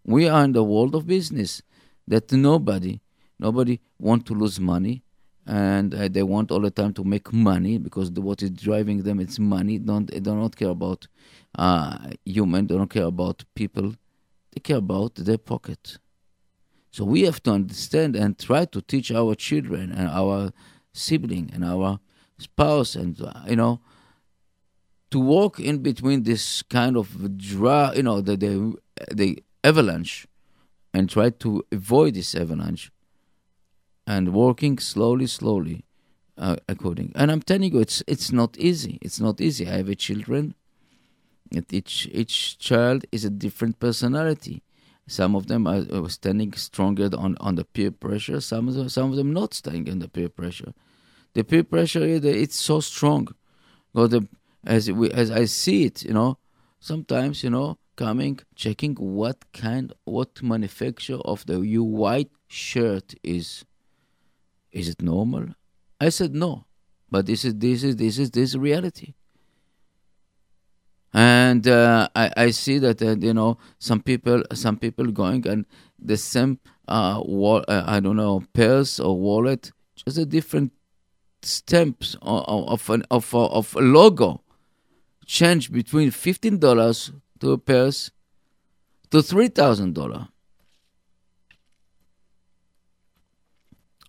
[0.06, 1.62] We are in the world of business.
[2.06, 3.00] That nobody
[3.40, 5.04] nobody want to lose money
[5.46, 9.04] and uh, they want all the time to make money because the, what is driving
[9.04, 9.78] them is money.
[9.78, 11.08] Don't they do not care about
[11.56, 12.68] uh, human.
[12.68, 13.96] They don't care about people.
[14.54, 15.98] They care about their pocket.
[16.92, 20.52] So we have to understand and try to teach our children and our
[20.94, 22.00] sibling and our
[22.38, 23.80] spouse and uh, you know
[25.10, 28.76] to walk in between this kind of dra you know the the,
[29.12, 30.28] the avalanche
[30.94, 32.92] and try to avoid this avalanche
[34.06, 35.86] and working slowly, slowly,
[36.38, 37.12] uh, according.
[37.16, 39.00] And I'm telling you, it's it's not easy.
[39.02, 39.68] It's not easy.
[39.68, 40.56] I have a children.
[41.70, 44.64] Each each child is a different personality.
[45.08, 48.40] Some of them are, standing stronger on, on the peer pressure.
[48.40, 50.74] Some of them, some of them not staying under peer pressure.
[51.34, 53.28] The peer pressure, it's so strong.
[53.94, 54.28] But the,
[54.66, 56.38] as we, as I see it, you know,
[56.80, 63.66] sometimes, you know, coming, checking what kind, what manufacture of the you white shirt is.
[64.74, 65.46] Is it normal?
[66.02, 66.66] I said no,
[67.10, 69.14] but this is this is this is this reality.
[71.14, 75.66] And uh, I I see that uh, you know some people some people going and
[76.00, 80.74] the same uh, wall, uh, I don't know purse or wallet, just a different
[81.44, 84.42] stamps of of an, of, of a logo
[85.28, 88.10] change between fifteen dollars to a purse
[89.12, 90.30] to three thousand dollar.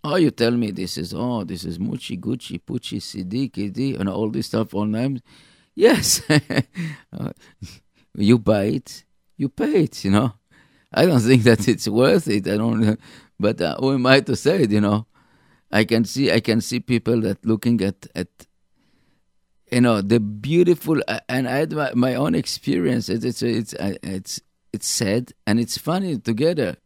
[0.06, 4.06] Oh, you tell me this is oh this is Muchi Gucci Pucci CD KD and
[4.10, 5.22] all this stuff all names.
[5.74, 7.30] Yes, uh,
[8.14, 9.04] you buy it,
[9.38, 10.04] you pay it.
[10.04, 10.34] You know,
[10.92, 12.46] I don't think that it's worth it.
[12.46, 13.00] I don't,
[13.40, 14.70] but uh, who am I to say it?
[14.72, 15.06] You know,
[15.72, 18.28] I can see I can see people that looking at at
[19.72, 21.00] you know the beautiful
[21.30, 23.08] and I had my, my own experience.
[23.08, 24.40] It's it's it's it's
[24.70, 26.76] it's sad and it's funny together.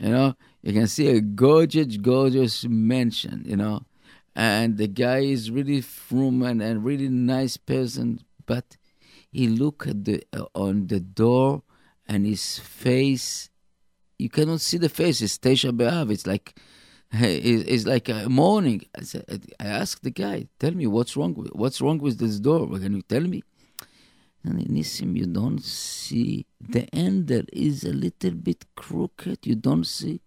[0.00, 0.34] You know,
[0.66, 3.44] you can see a gorgeous, gorgeous mansion.
[3.46, 3.86] You know,
[4.34, 8.76] and the guy is really from and, and really nice person, but
[9.30, 11.62] he look at the uh, on the door
[12.08, 13.48] and his face.
[14.18, 15.22] You cannot see the face.
[15.22, 16.10] It's Tisha B'Av.
[16.10, 16.58] It's like
[17.12, 18.82] it's like a mourning.
[18.98, 19.24] I said,
[19.60, 22.66] I asked the guy, "Tell me what's wrong with what's wrong with this door?
[22.66, 23.44] Can you tell me?"
[24.42, 27.28] And Nissim, you don't see the end.
[27.28, 29.46] There is a little bit crooked.
[29.46, 30.22] You don't see.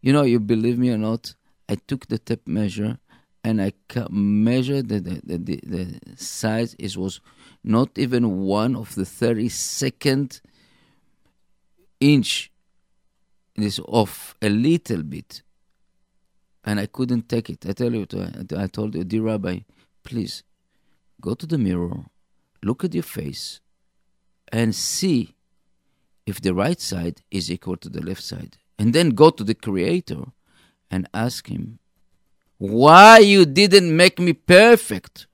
[0.00, 1.34] You know, you believe me or not?
[1.68, 2.98] I took the tape measure
[3.44, 3.72] and I
[4.10, 6.74] measured the the, the, the size.
[6.78, 7.20] It was
[7.62, 10.40] not even one of the thirty second
[12.00, 12.50] inch.
[13.56, 15.42] It is off a little bit
[16.64, 17.66] and I couldn't take it.
[17.66, 18.06] I tell you,
[18.56, 19.60] I told you, dear Rabbi,
[20.04, 20.42] please
[21.20, 22.04] go to the mirror,
[22.62, 23.60] look at your face,
[24.52, 25.34] and see
[26.26, 28.58] if the right side is equal to the left side.
[28.78, 30.22] And then go to the Creator
[30.90, 31.78] and ask Him,
[32.58, 35.26] why you didn't make me perfect?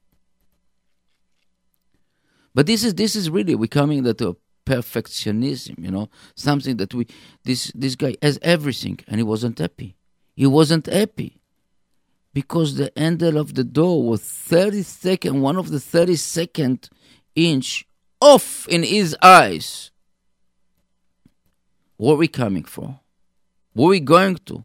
[2.55, 7.07] But this is this is really we're coming to perfectionism, you know, something that we
[7.45, 9.97] this this guy has everything and he wasn't happy.
[10.37, 11.41] He wasn't happy
[12.33, 16.89] because the handle of the door was 30 second, one of the 32nd
[17.35, 17.87] inch
[18.21, 19.91] off in his eyes.
[21.97, 23.01] What are we coming for?
[23.75, 24.65] Where we going to?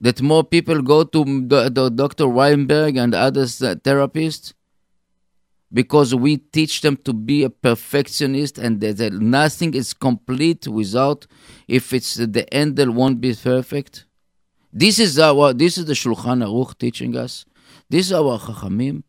[0.00, 2.26] That more people go to the, Dr.
[2.26, 4.54] Weinberg and other therapists?
[5.72, 11.26] because we teach them to be a perfectionist and that nothing is complete without
[11.66, 14.04] if it's the end that won't be perfect
[14.72, 17.44] this is our this is the shulchan aruch teaching us
[17.88, 19.02] this is our chachamim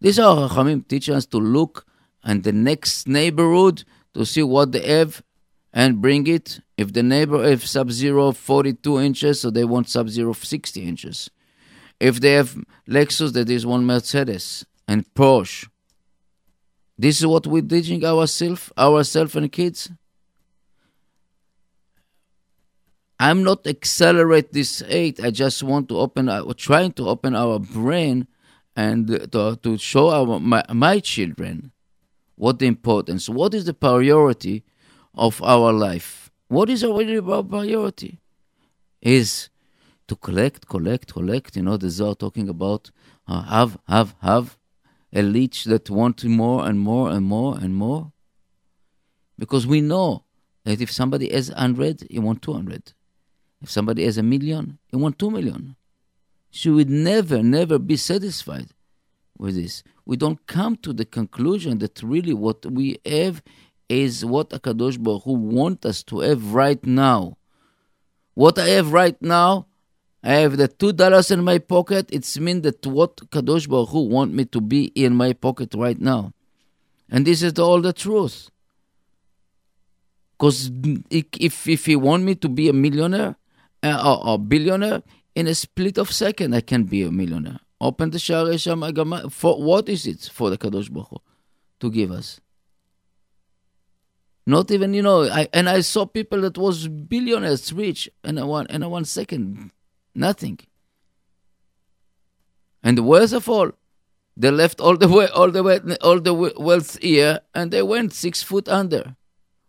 [0.00, 1.86] this is our chachamim teaching us to look
[2.24, 3.84] and the next neighborhood
[4.14, 5.22] to see what they have
[5.72, 10.82] and bring it if the neighbor have sub-zero 42 inches so they want sub-zero 60
[10.82, 11.30] inches
[11.98, 12.56] if they have
[12.88, 15.68] lexus that is one mercedes and porsche
[17.02, 19.90] this is what we're teaching ourselves, ourselves and kids.
[23.18, 25.18] I'm not accelerate this eight.
[25.20, 28.28] I just want to open, uh, trying to open our brain
[28.76, 31.72] and to, to show our my, my children
[32.36, 34.64] what the importance, what is the priority
[35.14, 36.30] of our life.
[36.48, 38.18] What is our priority?
[39.00, 39.48] Is
[40.08, 41.56] to collect, collect, collect.
[41.56, 42.90] You know, the Zohar talking about
[43.26, 44.58] uh, have, have, have,
[45.14, 48.12] a leech that wants more and more and more and more?
[49.38, 50.24] Because we know
[50.64, 52.92] that if somebody has 100, he wants 200.
[53.60, 55.76] If somebody has a million, he wants 2 million.
[56.50, 58.68] She would never, never be satisfied
[59.38, 59.82] with this.
[60.04, 63.42] We don't come to the conclusion that really what we have
[63.92, 67.36] is what Akadosh Baruch Hu wants us to have right now.
[68.34, 69.66] What I have right now
[70.22, 72.08] I have the two dollars in my pocket.
[72.12, 76.00] It's mean that what Kadosh Baruch Hu want me to be in my pocket right
[76.00, 76.32] now,
[77.10, 78.50] and this is all the truth.
[80.38, 80.70] Because
[81.10, 83.34] if if he want me to be a millionaire
[83.82, 85.02] uh, or a billionaire
[85.34, 87.58] in a split of second, I can be a millionaire.
[87.80, 91.16] Open the Shari For what is it for the Kadosh Baruch Hu
[91.80, 92.40] to give us?
[94.46, 95.24] Not even you know.
[95.24, 99.04] I and I saw people that was billionaires rich in a one in a one
[99.04, 99.70] second
[100.14, 100.58] Nothing.
[102.82, 103.72] And worst of all,
[104.36, 108.12] they left all the way, all the way, all the wealth here, and they went
[108.12, 109.16] six foot under.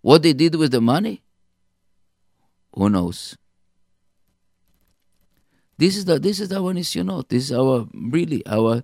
[0.01, 1.23] What they did with the money,
[2.73, 3.37] who knows?
[5.77, 7.29] This is the this is our nisyonot.
[7.29, 8.83] This is our really our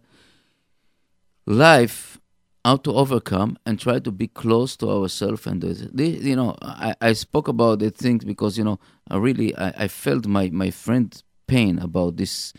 [1.46, 2.19] life
[2.66, 6.94] how to overcome and try to be close to ourselves and this, you know I,
[7.02, 8.80] I spoke about the things because you know
[9.10, 11.10] I really I, I felt my my friend
[11.48, 12.54] pain about this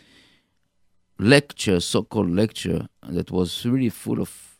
[1.19, 4.57] lecture so-called lecture that was really full of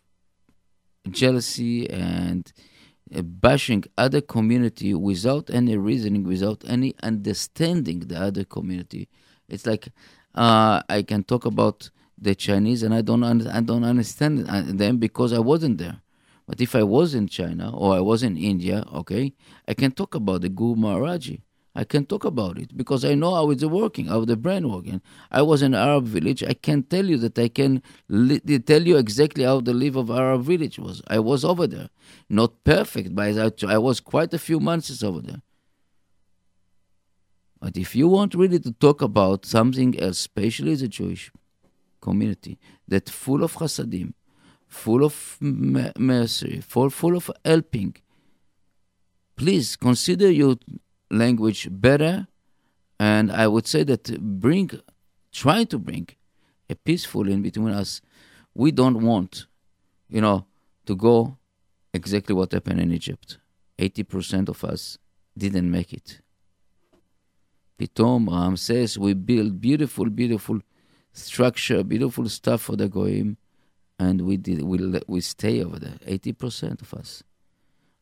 [1.09, 2.53] jealousy and
[3.15, 9.09] uh, bashing other community without any reasoning without any understanding the other community.
[9.49, 9.89] It's like
[10.35, 11.89] uh, i can talk about
[12.21, 16.01] the Chinese, and I don't I don't understand uh, them because I wasn't there.
[16.47, 19.33] But if I was in China or I was in India, okay,
[19.67, 21.41] I can talk about the Guru Maharaji.
[21.73, 25.01] I can talk about it because I know how it's working, how the brain working.
[25.31, 26.43] I was in Arab village.
[26.43, 30.11] I can tell you that I can li- tell you exactly how the life of
[30.11, 31.01] Arab village was.
[31.07, 31.87] I was over there,
[32.29, 35.41] not perfect, but I was quite a few months over there.
[37.61, 41.31] But if you want really to talk about something else, especially the Jewish
[42.01, 44.13] community that full of chasadim,
[44.67, 47.95] full of mercy, full, full of helping,
[49.35, 50.55] please consider your
[51.09, 52.27] language better.
[52.99, 54.69] And I would say that bring,
[55.31, 56.07] try to bring
[56.69, 58.01] a peaceful in between us.
[58.53, 59.47] We don't want,
[60.09, 60.45] you know,
[60.85, 61.37] to go
[61.93, 63.37] exactly what happened in Egypt.
[63.77, 64.97] 80% of us
[65.37, 66.21] didn't make it.
[67.79, 70.59] Pitom, Ramses, we build beautiful, beautiful
[71.13, 73.37] structure, beautiful stuff for the goyim,
[73.99, 75.97] and we did we we stay over there.
[76.05, 77.23] Eighty percent of us.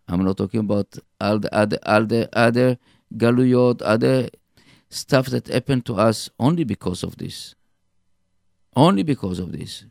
[0.07, 2.77] I'm not talking about all the other all the other
[3.15, 4.29] galuyot, other
[4.89, 7.55] stuff that happened to us only because of this.
[8.75, 9.85] Only because of this.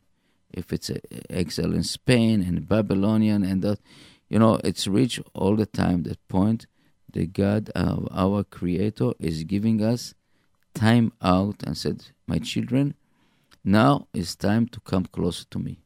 [0.53, 0.91] If it's
[1.29, 3.81] exile in Spain and Babylonian and that,
[4.29, 6.67] you know, it's reached all the time that point
[7.13, 10.15] The God, of our Creator, is giving us
[10.75, 12.95] time out and said, My children,
[13.65, 15.81] now it's time to come closer to me.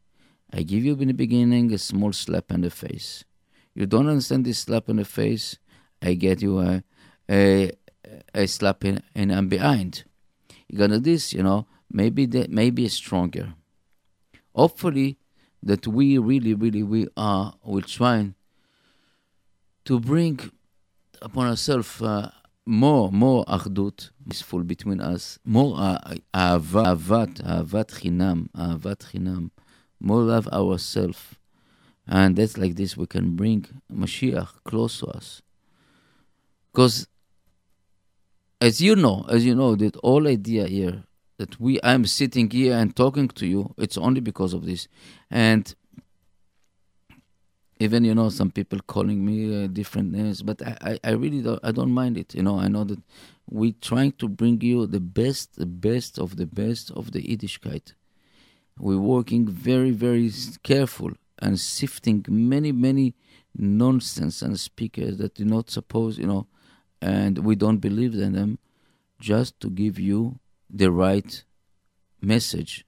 [0.52, 3.24] I give you in the beginning a small slap in the face.
[3.74, 5.58] You don't understand this slap in the face,
[6.02, 6.82] I get you a,
[7.30, 7.72] a,
[8.34, 10.04] a slap in, and behind.
[10.68, 13.54] You gonna this, you know, maybe that maybe stronger.
[14.54, 15.18] Hopefully
[15.62, 18.34] that we really, really we are will trying
[19.84, 20.38] to bring
[21.20, 22.30] upon ourselves uh,
[22.65, 25.77] more, more אחדות, peaceful between us, more
[26.35, 29.47] אהבה, אהבת, אהבת חינם, אהבת חינם,
[30.03, 31.35] more love ourselves.
[32.07, 35.41] And that's like this, we can bring Mashiach close to us.
[36.71, 37.07] Because
[38.61, 41.03] as you know, as you know, that all idea here
[41.37, 44.87] that we I'm sitting here and talking to you, it's only because of this.
[45.29, 45.73] And
[47.82, 51.42] even you know some people calling me uh, different names but I, I, I, really
[51.42, 53.00] don't i don't mind it you know i know that
[53.50, 57.94] we're trying to bring you the best the best of the best of the yiddishkeit
[58.78, 60.30] we're working very very
[60.62, 61.10] careful
[61.40, 63.14] and sifting many many
[63.56, 66.46] nonsense and speakers that do not suppose you know
[67.00, 68.58] and we don't believe in them
[69.18, 70.38] just to give you
[70.70, 71.44] the right
[72.20, 72.84] message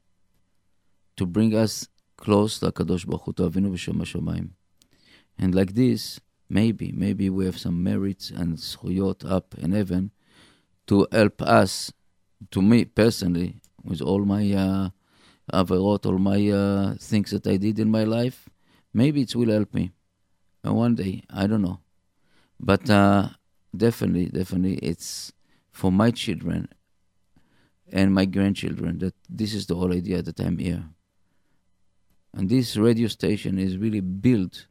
[1.16, 4.50] to bring us close to Akadosh Baruch Hu, Avinu Shebashamayim.
[5.38, 10.12] And like this, maybe, maybe we have some merits and zchuyot up in heaven
[10.86, 11.92] to help us,
[12.50, 14.90] to me personally, with all my uh,
[15.52, 18.48] averot, all my uh, things that I did in my life.
[18.92, 19.92] Maybe it will help me.
[20.62, 21.80] And one day, I don't know.
[22.60, 23.30] But uh,
[23.76, 25.32] definitely, definitely, it's
[25.70, 26.68] for my children
[27.92, 30.84] and my grandchildren that this is the whole idea that I'm here.
[32.32, 34.66] And this radio station is really built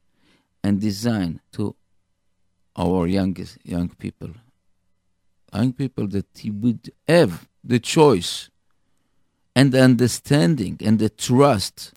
[0.64, 1.76] and design to
[2.76, 4.30] our youngest young people,
[5.54, 8.50] young people that he would have the choice
[9.56, 11.94] and the understanding and the trust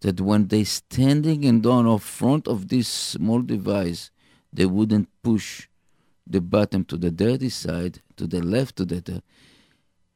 [0.00, 4.10] that when they standing and on in front of this small device,
[4.52, 5.68] they wouldn't push
[6.26, 9.22] the button to the dirty side, to the left, to the,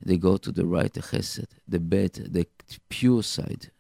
[0.01, 2.47] they go to the right, the chesed, the bad, the
[2.89, 3.71] pure side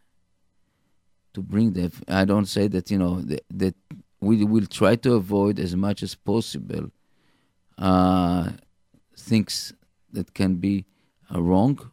[1.35, 1.93] to bring them.
[2.09, 3.75] I don't say that you know that, that
[4.21, 6.91] we will try to avoid as much as possible
[7.79, 8.51] uh,
[9.17, 9.73] things
[10.13, 10.85] that can be
[11.35, 11.91] uh, wrong.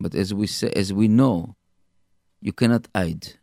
[0.00, 1.54] But as we say, as we know,
[2.40, 3.34] you cannot hide.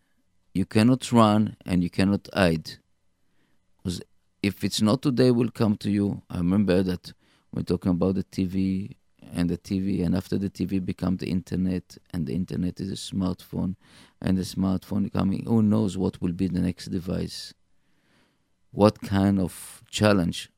[0.54, 2.72] You cannot run and you cannot hide.
[3.78, 4.02] Because
[4.42, 6.22] if it's not today, will come to you.
[6.30, 7.14] I remember that
[7.54, 8.96] we're talking about the TV
[9.34, 12.96] and the TV, and after the TV become the internet, and the internet is a
[12.96, 13.76] smartphone,
[14.22, 17.54] and the smartphone coming, who knows what will be the next device?
[18.72, 20.52] What kind of challenge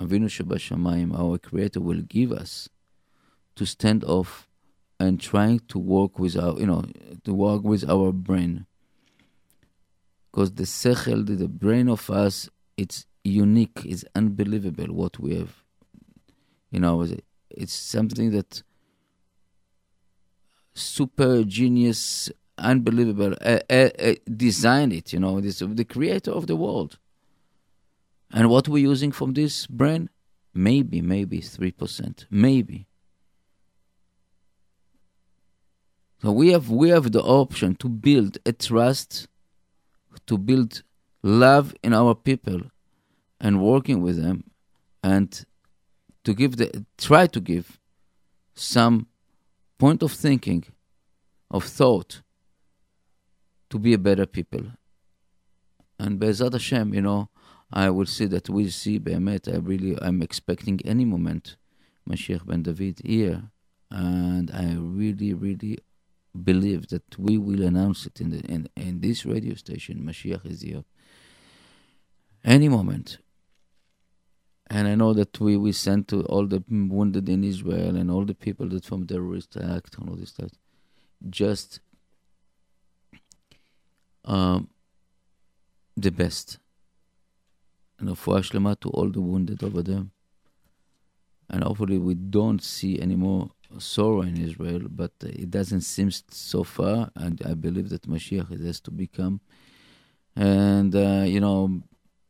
[0.00, 2.68] Avinu Shebashamayim, our Creator, will give us
[3.54, 4.46] to stand off
[5.00, 6.84] and trying to work with our, you know,
[7.24, 8.66] to work with our brain.
[10.30, 15.64] Because the sechel, the brain of us, it's unique, it's unbelievable what we have.
[16.70, 17.06] You know,
[17.50, 18.62] it's something that
[20.76, 26.56] super genius, unbelievable, uh, uh, uh, designed it, you know, this, the creator of the
[26.56, 26.98] world.
[28.32, 30.10] And what we're using from this brain?
[30.52, 32.26] Maybe, maybe 3%.
[32.30, 32.86] Maybe.
[36.22, 39.28] So we have we have the option to build a trust,
[40.26, 40.82] to build
[41.22, 42.62] love in our people,
[43.38, 44.44] and working with them,
[45.04, 45.44] and
[46.24, 47.78] to give the try to give
[48.54, 49.06] some
[49.78, 50.64] point of thinking,
[51.50, 52.22] of thought,
[53.70, 54.62] to be a better people.
[55.98, 57.28] And Be'ezat Hashem, you know,
[57.72, 61.56] I will see that we see Be'emet, I really, I'm expecting any moment
[62.08, 63.50] Mashiach ben David here.
[63.90, 65.78] And I really, really
[66.44, 70.62] believe that we will announce it in, the, in, in this radio station, Mashiach is
[70.62, 70.84] here.
[72.44, 73.18] Any moment.
[74.68, 78.24] And I know that we, we sent to all the wounded in Israel and all
[78.24, 80.50] the people that from terrorist act and all this stuff.
[81.30, 81.80] Just
[84.24, 84.68] um,
[85.96, 86.58] the best.
[87.98, 90.04] And refuah shlema to all the wounded over there.
[91.48, 96.64] And hopefully we don't see any more sorrow in Israel, but it doesn't seem so
[96.64, 97.10] far.
[97.14, 99.40] And I believe that Mashiach has to become.
[100.34, 101.82] And, uh, you know,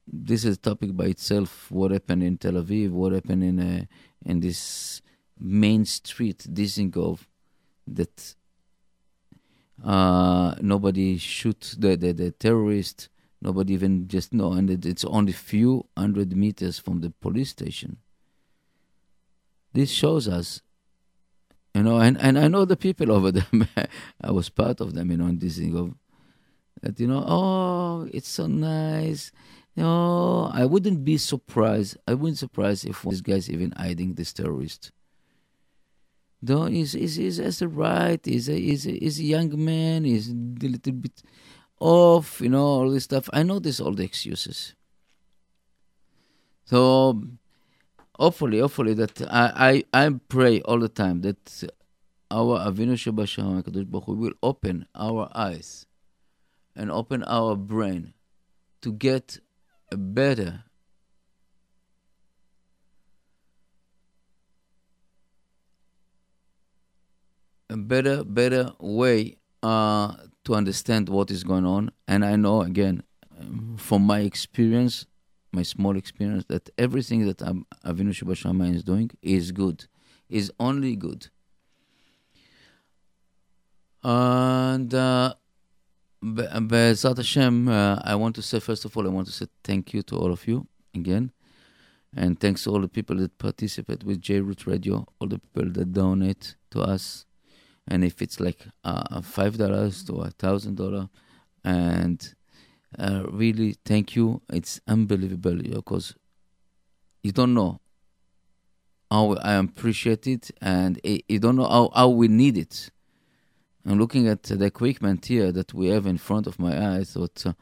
[0.06, 1.70] this is a topic by itself.
[1.70, 2.90] What happened in Tel Aviv?
[2.90, 3.84] What happened in uh,
[4.24, 5.02] in this
[5.38, 7.26] main street, Dizengoff,
[7.86, 8.34] that
[9.84, 13.08] uh, nobody shoot the, the, the terrorist.
[13.42, 17.98] Nobody even just know, and it, it's only few hundred meters from the police station.
[19.74, 20.62] This shows us,
[21.74, 23.46] you know, and, and I know the people over there.
[24.20, 25.94] I was part of them, you know, in Dizengoff.
[26.82, 29.32] That you know, oh, it's so nice
[29.76, 31.98] no, I wouldn't be surprised.
[32.08, 34.90] I wouldn't surprise if this guy's even hiding this terrorist.
[36.40, 38.20] No, he's, he's, he's has the right.
[38.24, 40.04] He's a, he's, a, he's a young man.
[40.04, 41.22] He's a little bit
[41.78, 43.28] off, you know, all this stuff.
[43.32, 44.74] I know this all the excuses.
[46.64, 47.22] So
[48.18, 51.64] hopefully, hopefully that I, I, I pray all the time that
[52.30, 55.86] our Avinu Shabasham Hakadosh Baruch will open our eyes
[56.74, 58.14] and open our brain
[58.82, 59.45] to get a
[59.94, 60.64] better.
[67.68, 70.14] A better better way uh,
[70.44, 71.90] to understand what is going on.
[72.06, 73.02] And i know again
[73.38, 75.06] um, from my experience
[75.52, 79.86] my small experience that everything that avinu Shebashama is doing is good
[80.28, 81.28] is only good.
[84.02, 85.34] And uh,
[86.22, 89.92] Be'ezat Hashem, uh, I want to say, first of all, I want to say thank
[89.94, 91.32] you to all of you again.
[92.14, 95.92] And thanks to all the people that participate with JRoot Radio, all the people that
[95.92, 97.26] donate to us.
[97.86, 101.08] And if it's like uh, $5 to a $1,000,
[101.64, 102.34] and
[102.98, 104.40] uh, really thank you.
[104.52, 106.14] It's unbelievable because
[107.22, 107.80] you don't know
[109.10, 112.90] how I appreciate it, and you don't know how, how we need it.
[113.86, 117.14] I'm looking at the equipment here that we have in front of my eyes.
[117.14, 117.52] That uh,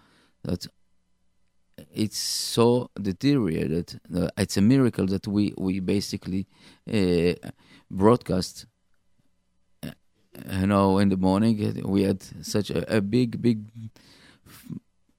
[0.42, 0.66] that
[1.92, 4.00] it's so deteriorated.
[4.14, 6.46] Uh, it's a miracle that we we basically
[6.90, 7.34] uh,
[7.90, 8.64] broadcast.
[9.82, 9.90] Uh,
[10.50, 13.66] you know, in the morning we had such a, a big big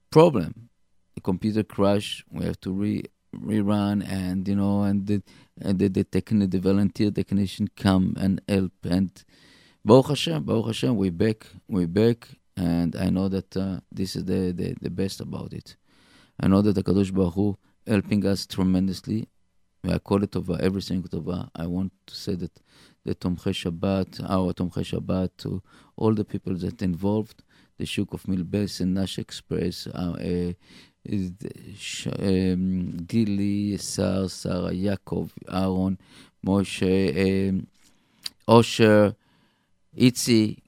[0.10, 0.70] problem.
[1.14, 2.26] The computer crash.
[2.32, 5.22] We have to re rerun, and you know, and the
[5.62, 9.12] and the the, techni- the volunteer technician come and help and
[9.86, 12.28] Baruch Hashem, Baruch Hashem, we back, we back,
[12.58, 15.76] and I know that uh, this is the, the, the best about it.
[16.40, 17.56] I know that the Kadosh Baruch Hu
[17.86, 19.28] helping us tremendously.
[19.88, 21.52] I call it over every single tova.
[21.56, 22.60] I want to say that
[23.06, 25.62] the Tomchei Shabbat, our Tomchei Shabbat, to
[25.98, 27.44] all the people that involved,
[27.78, 30.54] the Shuk of Milbes and Nash Express, uh, uh,
[32.28, 36.00] um, Gili, Sar, Sarah, Yaakov, Aaron,
[36.44, 37.68] Moshe, um,
[38.48, 39.16] Osher,
[39.98, 40.62] Itzi,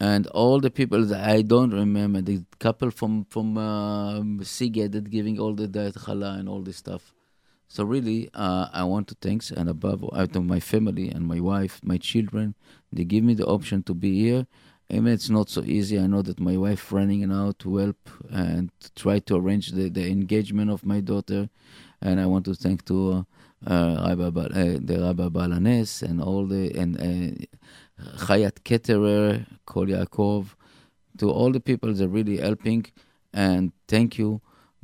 [0.00, 5.38] and all the people that I don't remember, the couple from from uh, that giving
[5.38, 7.14] all the diet challah and all this stuff.
[7.68, 11.40] So really, uh, I want to thanks and above all, to my family and my
[11.40, 12.54] wife, my children.
[12.92, 14.46] They give me the option to be here.
[14.90, 15.98] I mean, it's not so easy.
[15.98, 20.06] I know that my wife running now to help and try to arrange the, the
[20.06, 21.48] engagement of my daughter,
[22.02, 23.24] and I want to thank to
[23.66, 27.46] uh, uh, the Rabbi Balanes and all the and
[28.00, 30.54] Chayat Ketterer, Kol Yaakov,
[31.18, 32.86] to all the people that are really helping,
[33.32, 34.40] and thank you.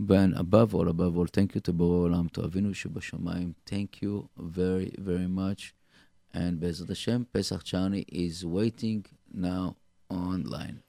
[0.09, 3.55] And above all, above all, thank you to Borei Olam, to Avinu Shebashamayim.
[3.67, 5.75] Thank you very, very much.
[6.33, 9.77] And Bezrat Hashem, Pesach Chani is waiting now
[10.09, 10.83] online.